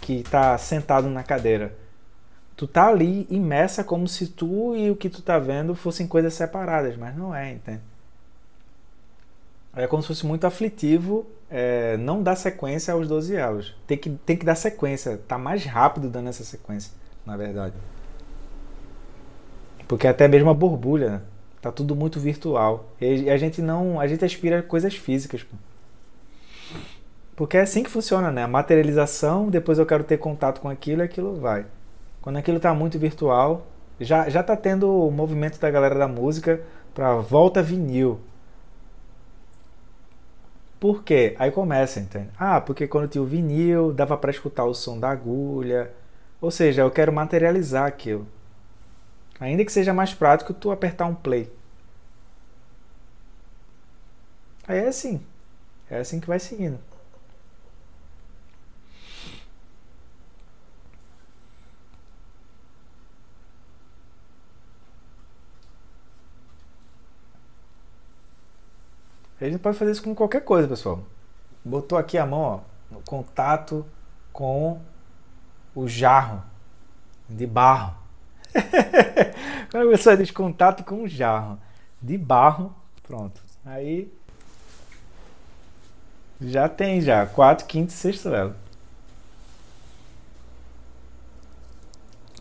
que 0.00 0.20
está 0.20 0.56
sentado 0.58 1.08
na 1.08 1.22
cadeira 1.22 1.76
tu 2.60 2.66
tá 2.66 2.88
ali 2.88 3.26
imersa 3.30 3.82
como 3.82 4.06
se 4.06 4.26
tu 4.26 4.76
e 4.76 4.90
o 4.90 4.96
que 4.96 5.08
tu 5.08 5.22
tá 5.22 5.38
vendo 5.38 5.74
fossem 5.74 6.06
coisas 6.06 6.34
separadas, 6.34 6.94
mas 6.94 7.16
não 7.16 7.34
é, 7.34 7.52
entende? 7.52 7.80
É 9.74 9.86
como 9.86 10.02
se 10.02 10.08
fosse 10.08 10.26
muito 10.26 10.46
aflitivo 10.46 11.26
é, 11.50 11.96
não 11.96 12.22
dá 12.22 12.36
sequência 12.36 12.94
aos 12.94 13.08
12 13.08 13.34
elos. 13.34 13.74
Tem 13.86 13.98
que, 13.98 14.08
tem 14.10 14.36
que 14.36 14.46
dar 14.46 14.54
sequência. 14.54 15.20
Tá 15.26 15.36
mais 15.36 15.64
rápido 15.64 16.08
dando 16.08 16.28
essa 16.28 16.44
sequência, 16.44 16.92
na 17.26 17.36
verdade. 17.36 17.74
Porque 19.88 20.06
até 20.06 20.28
mesmo 20.28 20.48
a 20.48 20.54
borbulha, 20.54 21.10
né? 21.10 21.20
tá 21.60 21.72
tudo 21.72 21.96
muito 21.96 22.20
virtual. 22.20 22.92
E 23.00 23.28
a 23.28 23.36
gente 23.36 23.60
não, 23.60 23.98
a 23.98 24.06
gente 24.06 24.24
aspira 24.24 24.62
coisas 24.62 24.94
físicas. 24.94 25.42
Pô. 25.42 25.56
Porque 27.34 27.56
é 27.56 27.62
assim 27.62 27.82
que 27.82 27.90
funciona, 27.90 28.30
né? 28.30 28.44
A 28.44 28.48
materialização, 28.48 29.48
depois 29.48 29.78
eu 29.78 29.86
quero 29.86 30.04
ter 30.04 30.18
contato 30.18 30.60
com 30.60 30.68
aquilo 30.68 31.02
e 31.02 31.04
aquilo 31.04 31.34
vai. 31.34 31.66
Quando 32.22 32.36
aquilo 32.36 32.58
está 32.58 32.72
muito 32.72 32.98
virtual, 32.98 33.66
já 33.98 34.28
já 34.28 34.42
tá 34.42 34.54
tendo 34.54 34.88
o 34.88 35.10
movimento 35.10 35.58
da 35.58 35.70
galera 35.70 35.96
da 35.96 36.06
música 36.06 36.60
para 36.94 37.14
volta 37.16 37.62
vinil. 37.62 38.20
Por 40.80 41.04
quê? 41.04 41.36
Aí 41.38 41.50
começa, 41.50 42.00
entende? 42.00 42.30
Ah, 42.38 42.60
porque 42.60 42.88
quando 42.88 43.06
tinha 43.08 43.22
o 43.22 43.26
vinil, 43.26 43.92
dava 43.92 44.16
para 44.16 44.30
escutar 44.30 44.64
o 44.64 44.74
som 44.74 44.98
da 44.98 45.10
agulha. 45.10 45.92
Ou 46.40 46.50
seja, 46.50 46.82
eu 46.82 46.90
quero 46.90 47.12
materializar 47.12 47.86
aquilo. 47.86 48.26
Ainda 49.38 49.64
que 49.64 49.72
seja 49.72 49.92
mais 49.92 50.14
prático 50.14 50.54
tu 50.54 50.70
apertar 50.70 51.06
um 51.06 51.14
play. 51.14 51.52
Aí 54.66 54.78
é 54.78 54.88
assim. 54.88 55.20
É 55.90 55.98
assim 55.98 56.20
que 56.20 56.26
vai 56.28 56.38
seguindo. 56.38 56.78
A 69.40 69.44
gente 69.44 69.58
pode 69.58 69.78
fazer 69.78 69.92
isso 69.92 70.02
com 70.02 70.14
qualquer 70.14 70.44
coisa, 70.44 70.68
pessoal. 70.68 71.02
Botou 71.64 71.96
aqui 71.96 72.18
a 72.18 72.26
mão, 72.26 72.40
ó, 72.40 72.60
no 72.90 73.00
contato 73.02 73.86
com 74.32 74.80
o 75.74 75.88
jarro 75.88 76.42
de 77.28 77.46
barro. 77.46 77.94
Quando 79.70 79.88
a 79.88 79.90
pessoa 79.90 80.16
diz 80.16 80.30
contato 80.30 80.84
com 80.84 81.02
o 81.02 81.08
jarro 81.08 81.58
de 82.02 82.18
barro, 82.18 82.74
pronto. 83.02 83.40
Aí 83.64 84.12
já 86.40 86.68
tem 86.68 87.00
já, 87.00 87.26
quarto, 87.26 87.66
quinto 87.66 87.90
e 87.90 87.94
sexto 87.94 88.28
elo. 88.28 88.54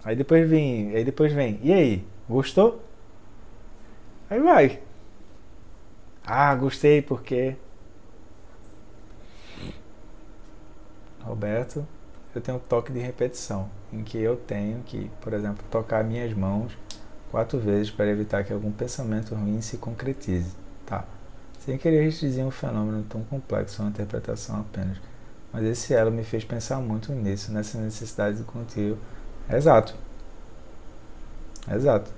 Aí 0.04 0.16
depois 0.16 0.50
vem, 0.50 0.96
aí 0.96 1.04
depois 1.04 1.32
vem. 1.32 1.60
E 1.62 1.72
aí, 1.72 2.06
gostou? 2.28 2.84
Aí 4.30 4.40
vai. 4.40 4.82
Ah, 6.32 6.54
gostei 6.54 7.02
porque. 7.02 7.56
Roberto, 11.22 11.88
eu 12.36 12.40
tenho 12.40 12.58
um 12.58 12.60
toque 12.60 12.94
de 12.94 13.00
repetição, 13.00 13.68
em 13.92 14.04
que 14.04 14.20
eu 14.20 14.36
tenho 14.36 14.84
que, 14.84 15.10
por 15.22 15.34
exemplo, 15.34 15.66
tocar 15.72 16.04
minhas 16.04 16.32
mãos 16.34 16.78
quatro 17.32 17.58
vezes 17.58 17.90
para 17.90 18.06
evitar 18.06 18.44
que 18.44 18.54
algum 18.54 18.72
pensamento 18.72 19.34
ruim 19.34 19.60
se 19.60 19.78
concretize. 19.78 20.56
Tá. 20.86 21.04
Sem 21.66 21.80
querer 21.80 22.04
restringir 22.04 22.46
um 22.46 22.52
fenômeno 22.52 23.04
tão 23.10 23.24
complexo, 23.24 23.82
uma 23.82 23.90
interpretação 23.90 24.60
apenas. 24.60 25.02
Mas 25.52 25.64
esse 25.64 25.96
elo 25.96 26.12
me 26.12 26.24
fez 26.24 26.46
pensar 26.46 26.80
muito 26.80 27.12
nisso, 27.12 27.52
nessa 27.52 27.80
necessidade 27.80 28.38
do 28.38 28.44
contínuo. 28.44 29.00
Exato. 29.52 29.96
Exato. 31.74 32.12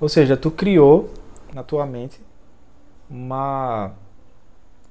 Ou 0.00 0.08
seja, 0.08 0.34
tu 0.34 0.50
criou 0.50 1.12
na 1.52 1.62
tua 1.62 1.84
mente 1.84 2.26
uma, 3.10 3.92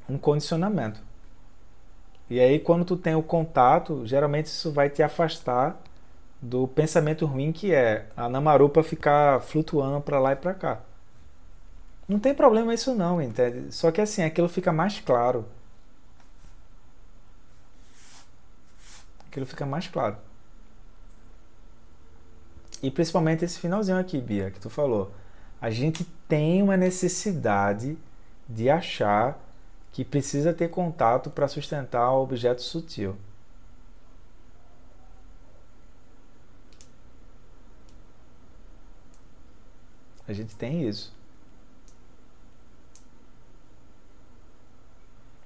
um 0.10 0.18
condicionamento. 0.18 1.02
E 2.30 2.40
aí, 2.40 2.60
quando 2.60 2.84
tu 2.84 2.98
tem 2.98 3.16
o 3.16 3.24
contato, 3.24 4.06
geralmente 4.06 4.48
isso 4.48 4.72
vai 4.72 4.90
te 4.90 5.02
afastar 5.02 5.82
do 6.42 6.68
pensamento 6.68 7.26
ruim 7.26 7.52
que 7.52 7.74
é 7.74 8.08
a 8.16 8.30
namarupa 8.30 8.84
ficar 8.84 9.42
flutuando 9.42 10.02
para 10.02 10.20
lá 10.20 10.34
e 10.34 10.36
para 10.36 10.54
cá. 10.54 10.82
Não 12.08 12.20
tem 12.20 12.34
problema 12.34 12.74
isso 12.74 12.94
não, 12.96 13.22
entende? 13.22 13.74
Só 13.74 13.92
que 13.92 14.02
assim, 14.02 14.24
aquilo 14.24 14.48
fica 14.48 14.72
mais 14.72 15.00
claro. 15.00 15.46
Aquilo 19.28 19.46
fica 19.46 19.66
mais 19.66 19.88
claro. 19.88 20.18
E 22.82 22.92
principalmente 22.92 23.44
esse 23.44 23.60
finalzinho 23.60 23.98
aqui, 23.98 24.22
Bia, 24.22 24.52
que 24.52 24.60
tu 24.60 24.70
falou. 24.70 25.12
A 25.60 25.70
gente 25.72 26.04
tem 26.28 26.62
uma 26.62 26.78
necessidade 26.78 27.98
de 28.48 28.70
achar 28.70 29.40
que 29.92 30.06
precisa 30.06 30.54
ter 30.54 30.70
contato 30.70 31.30
para 31.30 31.48
sustentar 31.48 32.12
o 32.12 32.22
objeto 32.24 32.62
sutil. 32.62 33.16
A 40.28 40.34
gente 40.34 40.56
tem 40.56 40.88
isso. 40.88 41.16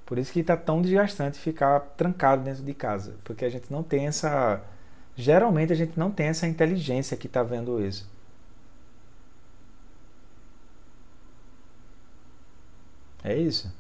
Por 0.06 0.18
isso 0.18 0.34
que 0.34 0.42
está 0.42 0.58
tão 0.58 0.82
desgastante 0.82 1.40
ficar 1.40 1.80
trancado 1.96 2.44
dentro 2.44 2.64
de 2.64 2.74
casa, 2.74 3.16
porque 3.24 3.46
a 3.46 3.50
gente 3.50 3.72
não 3.72 3.82
tem 3.82 4.08
essa. 4.08 4.62
Geralmente 5.16 5.72
a 5.72 5.76
gente 5.78 5.98
não 5.98 6.12
tem 6.12 6.28
essa 6.28 6.46
inteligência 6.46 7.16
que 7.16 7.28
está 7.28 7.42
vendo 7.44 7.82
isso. 7.82 8.11
É 13.24 13.36
isso. 13.36 13.72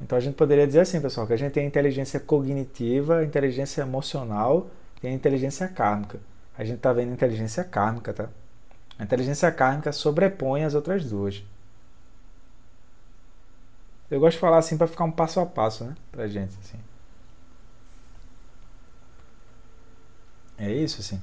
Então 0.00 0.16
a 0.16 0.20
gente 0.20 0.34
poderia 0.34 0.66
dizer 0.66 0.80
assim, 0.80 1.00
pessoal, 1.00 1.26
que 1.26 1.32
a 1.32 1.36
gente 1.36 1.52
tem 1.52 1.64
a 1.64 1.66
inteligência 1.66 2.20
cognitiva, 2.20 3.18
a 3.18 3.24
inteligência 3.24 3.82
emocional 3.82 4.68
e 5.02 5.06
a 5.06 5.10
inteligência 5.10 5.66
kármica. 5.68 6.20
A 6.56 6.64
gente 6.64 6.76
está 6.76 6.92
vendo 6.92 7.12
inteligência 7.12 7.64
kármica, 7.64 8.12
tá? 8.12 8.28
A 8.98 9.04
inteligência 9.04 9.50
kármica 9.50 9.92
sobrepõe 9.92 10.64
as 10.64 10.74
outras 10.74 11.04
duas. 11.04 11.42
Eu 14.10 14.20
gosto 14.20 14.36
de 14.36 14.40
falar 14.40 14.58
assim 14.58 14.76
para 14.76 14.86
ficar 14.86 15.04
um 15.04 15.12
passo 15.12 15.38
a 15.40 15.46
passo, 15.46 15.84
né, 15.84 15.94
pra 16.10 16.26
gente 16.26 16.54
assim. 16.60 16.78
É 20.58 20.72
isso, 20.72 21.00
assim. 21.00 21.20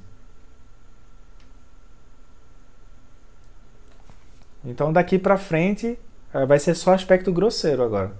Então 4.63 4.91
daqui 4.91 5.19
para 5.19 5.38
frente 5.38 5.99
vai 6.43 6.59
ser 6.59 6.75
só 6.75 6.93
aspecto 6.93 7.31
grosseiro 7.31 7.83
agora. 7.83 8.11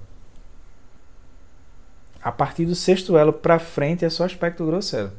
A 2.22 2.32
partir 2.32 2.66
do 2.66 2.76
sexto 2.76 3.18
elo 3.18 3.34
para 3.34 3.60
frente 3.60 4.06
é 4.06 4.10
só 4.10 4.24
aspecto 4.24 4.66
grosseiro. 4.66 5.12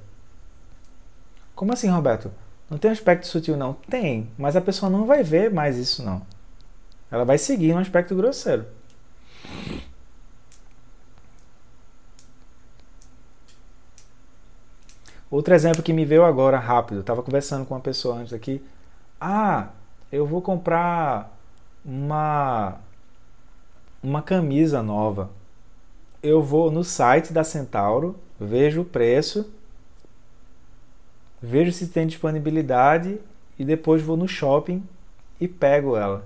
Como 1.55 1.73
assim, 1.73 1.89
Roberto? 1.89 2.33
Não 2.71 2.79
tem 2.79 2.91
aspecto 2.91 3.27
sutil 3.27 3.57
não? 3.57 3.75
Tem, 3.89 4.31
mas 4.39 4.57
a 4.57 4.61
pessoa 4.61 4.91
não 4.91 5.07
vai 5.07 5.23
ver 5.23 5.51
mais 5.51 5.77
isso 5.77 6.03
não. 6.03 6.23
Ela 7.11 7.25
vai 7.25 7.39
seguir 7.39 7.73
um 7.73 7.79
aspecto 7.79 8.15
grosseiro. 8.15 8.67
Outro 15.31 15.55
exemplo 15.55 15.83
que 15.83 15.93
me 15.93 16.05
veio 16.05 16.25
agora 16.25 16.59
rápido, 16.59 17.01
estava 17.01 17.23
conversando 17.23 17.67
com 17.67 17.75
uma 17.75 17.81
pessoa 17.81 18.17
antes 18.17 18.33
aqui. 18.33 18.65
Ah, 19.21 19.69
eu 20.11 20.27
vou 20.27 20.41
comprar 20.41 21.37
uma 21.85 22.79
uma 24.07 24.23
camisa 24.23 24.85
nova. 24.85 25.31
Eu 26.23 26.41
vou 26.41 26.71
no 26.71 26.85
site 26.85 27.33
da 27.33 27.43
Centauro, 27.43 28.15
vejo 28.39 28.83
o 28.83 28.85
preço, 28.85 29.53
vejo 31.43 31.73
se 31.73 31.89
tem 31.89 32.07
disponibilidade 32.07 33.21
e 33.59 33.65
depois 33.65 34.01
vou 34.01 34.17
no 34.17 34.29
shopping 34.29 34.87
e 35.41 35.49
pego 35.49 35.97
ela. 35.97 36.25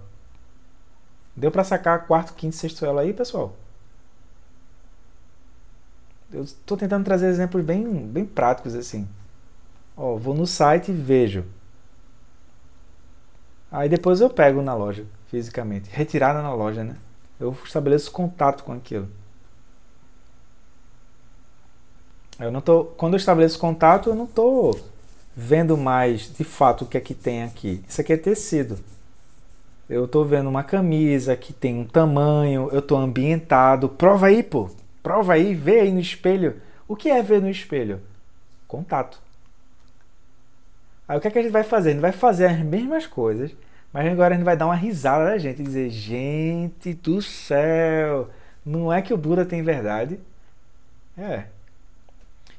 Deu 1.35 1.51
para 1.51 1.65
sacar 1.65 2.07
quarto, 2.07 2.35
quinto, 2.35 2.55
sexto 2.55 2.85
ela 2.85 3.01
aí, 3.01 3.15
pessoal? 3.15 3.57
Eu 6.31 6.43
estou 6.43 6.77
tentando 6.77 7.07
trazer 7.07 7.29
exemplos 7.29 7.65
bem, 7.65 8.07
bem 8.07 8.27
práticos 8.27 8.75
assim. 8.75 9.09
Ó, 9.97 10.17
vou 10.17 10.35
no 10.35 10.47
site 10.47 10.91
e 10.91 10.95
vejo. 10.95 11.47
Aí 13.73 13.89
depois 13.89 14.21
eu 14.21 14.29
pego 14.29 14.61
na 14.61 14.75
loja, 14.75 15.07
fisicamente. 15.29 15.89
Retirada 15.91 16.43
na 16.43 16.53
loja, 16.53 16.85
né? 16.85 16.97
Eu 17.41 17.57
estabeleço 17.65 18.13
contato 18.13 18.63
com 18.63 18.73
aquilo. 18.73 19.09
Eu 22.39 22.53
não 22.53 22.61
tô, 22.61 22.85
quando 22.85 23.15
eu 23.15 23.19
estabeleço 23.19 23.59
contato, 23.59 24.11
eu 24.11 24.15
não 24.15 24.25
estou 24.25 24.79
vendo 25.35 25.77
mais 25.77 26.33
de 26.33 26.45
fato 26.45 26.85
o 26.85 26.87
que 26.87 26.97
é 26.97 27.01
que 27.01 27.15
tem 27.15 27.43
aqui. 27.43 27.83
Isso 27.89 28.01
aqui 28.01 28.13
é 28.13 28.17
tecido. 28.17 28.79
Eu 29.89 30.05
estou 30.05 30.25
vendo 30.25 30.49
uma 30.49 30.63
camisa 30.63 31.37
que 31.37 31.53
tem 31.53 31.75
um 31.75 31.85
tamanho, 31.85 32.69
eu 32.73 32.79
estou 32.79 32.97
ambientado. 32.97 33.89
Prova 33.89 34.27
aí, 34.27 34.43
pô. 34.43 34.71
Prova 35.03 35.33
aí, 35.33 35.55
vê 35.55 35.81
aí 35.81 35.93
no 35.93 36.01
espelho. 36.01 36.61
O 36.87 36.95
que 36.95 37.11
é 37.11 37.23
ver 37.23 37.43
no 37.43 37.51
espelho? 37.51 38.01
Contato. 38.69 39.21
Aí 41.09 41.19
o 41.19 41.21
que, 41.21 41.27
é 41.27 41.31
que 41.31 41.39
a 41.39 41.43
gente 41.43 41.51
vai 41.51 41.65
fazer? 41.65 41.91
A 41.91 41.93
gente 41.93 42.03
vai 42.03 42.13
fazer 42.13 42.47
as 42.47 42.61
mesmas 42.61 43.07
coisas, 43.07 43.51
mas 43.93 44.11
agora 44.13 44.35
a 44.35 44.37
gente 44.37 44.45
vai 44.45 44.57
dar 44.57 44.67
uma 44.67 44.75
risada 44.75 45.25
da 45.25 45.39
gente 45.39 45.61
e 45.61 45.65
dizer: 45.65 45.91
gente 45.91 46.95
do 46.95 47.21
céu, 47.21 48.29
Não 48.65 48.93
é 48.93 49.03
que 49.03 49.13
o 49.13 49.17
Buda 49.17 49.45
tem 49.45 49.63
verdade. 49.63 50.21
É. 51.19 51.45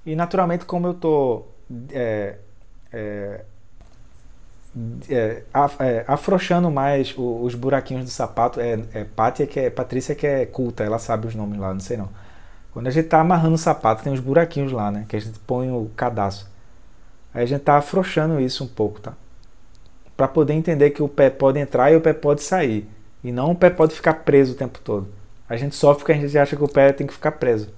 E 0.06 0.16
naturalmente, 0.16 0.66
como 0.66 0.88
eu 0.88 0.94
tô 0.94 1.46
é, 1.92 2.36
é, 2.92 3.42
é, 5.10 5.44
é, 5.80 6.06
afrouxando 6.08 6.70
mais 6.72 7.14
os 7.18 7.56
buraquinhos 7.56 8.06
do 8.06 8.10
sapato, 8.10 8.60
é, 8.60 8.80
é 8.94 9.04
Pátia 9.04 9.48
que 9.48 9.60
é 9.60 9.70
Patrícia 9.70 10.16
que 10.16 10.28
é 10.28 10.46
culta, 10.46 10.84
ela 10.84 11.00
sabe 11.00 11.28
os 11.28 11.36
nomes 11.36 11.60
lá, 11.60 11.74
não 11.74 11.82
sei 11.82 11.98
não. 11.98 12.10
Quando 12.72 12.88
a 12.88 12.92
gente 12.92 13.08
tá 13.08 13.20
amarrando 13.20 13.56
o 13.56 13.58
sapato, 13.58 14.04
tem 14.04 14.14
uns 14.14 14.20
buraquinhos 14.20 14.72
lá, 14.72 14.90
né? 14.92 15.06
Que 15.08 15.18
a 15.18 15.20
gente 15.20 15.38
põe 15.40 15.70
o 15.72 15.92
cadastro. 15.96 16.48
Aí 17.34 17.44
a 17.44 17.46
gente 17.46 17.62
tá 17.62 17.78
afrouxando 17.78 18.40
isso 18.40 18.64
um 18.64 18.68
pouco, 18.68 19.02
tá? 19.02 19.14
Para 20.16 20.28
poder 20.28 20.54
entender 20.54 20.92
que 20.92 21.02
o 21.02 21.10
pé 21.10 21.30
pode 21.30 21.60
entrar 21.60 21.92
e 21.92 21.96
o 21.96 22.02
pé 22.02 22.14
pode 22.14 22.42
sair. 22.44 22.88
E 23.24 23.32
não 23.32 23.52
o 23.52 23.56
pé 23.56 23.70
pode 23.70 23.94
ficar 23.94 24.16
preso 24.16 24.54
o 24.54 24.56
tempo 24.56 24.80
todo. 24.80 25.12
A 25.48 25.58
gente 25.58 25.76
sofre 25.76 26.00
porque 26.00 26.12
a 26.14 26.16
gente 26.16 26.38
acha 26.38 26.56
que 26.56 26.64
o 26.64 26.68
pé 26.68 26.94
tem 26.94 27.06
que 27.06 27.14
ficar 27.14 27.34
preso 27.34 27.74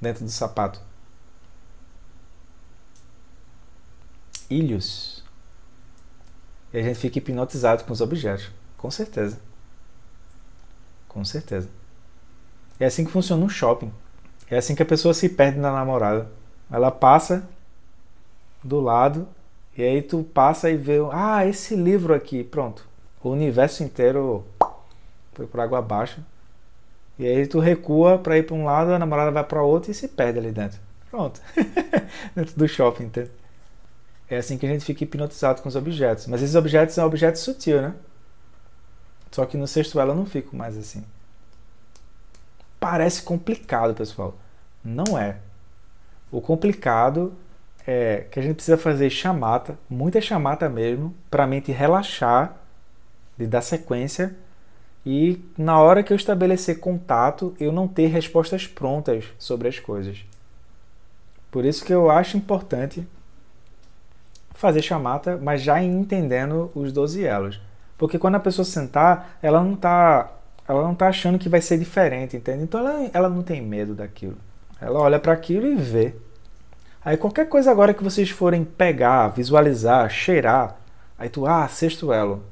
dentro 0.00 0.24
do 0.24 0.30
sapato. 0.30 0.80
Ilhos. 4.50 5.22
E 6.72 6.78
a 6.78 6.82
gente 6.82 6.98
fica 6.98 7.18
hipnotizado 7.18 7.84
com 7.84 7.92
os 7.92 8.00
objetos. 8.00 8.50
Com 8.76 8.90
certeza. 8.90 9.38
Com 11.08 11.24
certeza. 11.24 11.68
É 12.78 12.86
assim 12.86 13.04
que 13.04 13.12
funciona 13.12 13.44
um 13.44 13.48
shopping. 13.48 13.92
É 14.50 14.58
assim 14.58 14.74
que 14.74 14.82
a 14.82 14.86
pessoa 14.86 15.14
se 15.14 15.28
perde 15.28 15.58
na 15.58 15.72
namorada. 15.72 16.28
Ela 16.70 16.90
passa 16.90 17.48
do 18.62 18.80
lado 18.80 19.28
e 19.76 19.82
aí 19.82 20.02
tu 20.02 20.22
passa 20.22 20.70
e 20.70 20.76
vê, 20.76 20.98
ah, 21.12 21.44
esse 21.46 21.74
livro 21.74 22.14
aqui, 22.14 22.44
pronto. 22.44 22.86
O 23.22 23.30
universo 23.30 23.82
inteiro 23.82 24.44
foi 25.32 25.46
por 25.46 25.60
água 25.60 25.78
abaixo. 25.78 26.20
E 27.18 27.26
aí 27.26 27.46
tu 27.46 27.58
recua 27.58 28.18
para 28.18 28.38
ir 28.38 28.44
para 28.44 28.54
um 28.54 28.64
lado, 28.64 28.92
a 28.92 28.98
namorada 28.98 29.30
vai 29.30 29.44
para 29.44 29.62
outro 29.62 29.90
e 29.90 29.94
se 29.94 30.08
perde 30.08 30.38
ali 30.38 30.52
dentro. 30.52 30.80
Pronto. 31.10 31.40
dentro 32.34 32.56
do 32.56 32.68
shopping, 32.68 33.04
entende? 33.04 33.30
É 34.28 34.38
assim 34.38 34.56
que 34.56 34.66
a 34.66 34.68
gente 34.68 34.84
fica 34.84 35.04
hipnotizado 35.04 35.62
com 35.62 35.68
os 35.68 35.76
objetos. 35.76 36.26
Mas 36.26 36.42
esses 36.42 36.54
objetos 36.54 36.94
são 36.94 37.06
objetos 37.06 37.40
sutil, 37.42 37.82
né? 37.82 37.94
Só 39.30 39.44
que 39.44 39.56
no 39.56 39.66
sexto 39.66 39.98
ela 39.98 40.14
não 40.14 40.24
fico 40.24 40.56
mais 40.56 40.78
assim. 40.78 41.04
Parece 42.78 43.22
complicado, 43.22 43.94
pessoal. 43.94 44.36
Não 44.84 45.18
é. 45.18 45.38
O 46.30 46.40
complicado 46.40 47.32
é 47.86 48.26
que 48.30 48.38
a 48.38 48.42
gente 48.42 48.54
precisa 48.54 48.78
fazer 48.78 49.10
chamata, 49.10 49.78
muita 49.88 50.20
chamata 50.20 50.68
mesmo, 50.68 51.14
para 51.30 51.44
a 51.44 51.46
mente 51.46 51.70
relaxar, 51.72 52.56
de 53.36 53.46
dar 53.46 53.62
sequência 53.62 54.34
e 55.06 55.44
na 55.58 55.78
hora 55.78 56.02
que 56.02 56.12
eu 56.12 56.16
estabelecer 56.16 56.80
contato, 56.80 57.54
eu 57.60 57.70
não 57.70 57.86
ter 57.86 58.06
respostas 58.06 58.66
prontas 58.66 59.26
sobre 59.38 59.68
as 59.68 59.78
coisas. 59.78 60.24
Por 61.50 61.64
isso 61.64 61.84
que 61.84 61.92
eu 61.92 62.10
acho 62.10 62.36
importante 62.36 63.06
fazer 64.52 64.80
chamata, 64.80 65.36
mas 65.36 65.60
já 65.60 65.82
entendendo 65.82 66.70
os 66.74 66.90
12 66.90 67.22
elos. 67.22 67.60
Porque 67.98 68.18
quando 68.18 68.36
a 68.36 68.40
pessoa 68.40 68.64
sentar, 68.64 69.38
ela 69.42 69.62
não 69.62 69.74
está 69.74 70.30
ela 70.66 70.82
não 70.82 70.94
tá 70.94 71.08
achando 71.08 71.38
que 71.38 71.48
vai 71.48 71.60
ser 71.60 71.78
diferente, 71.78 72.38
entende? 72.38 72.62
Então 72.62 72.80
ela, 72.80 73.10
ela 73.12 73.28
não 73.28 73.42
tem 73.42 73.60
medo 73.60 73.94
daquilo. 73.94 74.38
Ela 74.80 74.98
olha 74.98 75.18
para 75.18 75.34
aquilo 75.34 75.66
e 75.66 75.76
vê. 75.76 76.14
Aí 77.04 77.16
qualquer 77.16 77.48
coisa 77.48 77.70
agora 77.70 77.92
que 77.92 78.02
vocês 78.02 78.30
forem 78.30 78.64
pegar, 78.64 79.28
visualizar, 79.28 80.08
cheirar, 80.08 80.78
aí 81.18 81.28
tu, 81.28 81.46
ah, 81.46 81.68
sexto 81.68 82.12
elo. 82.12 82.42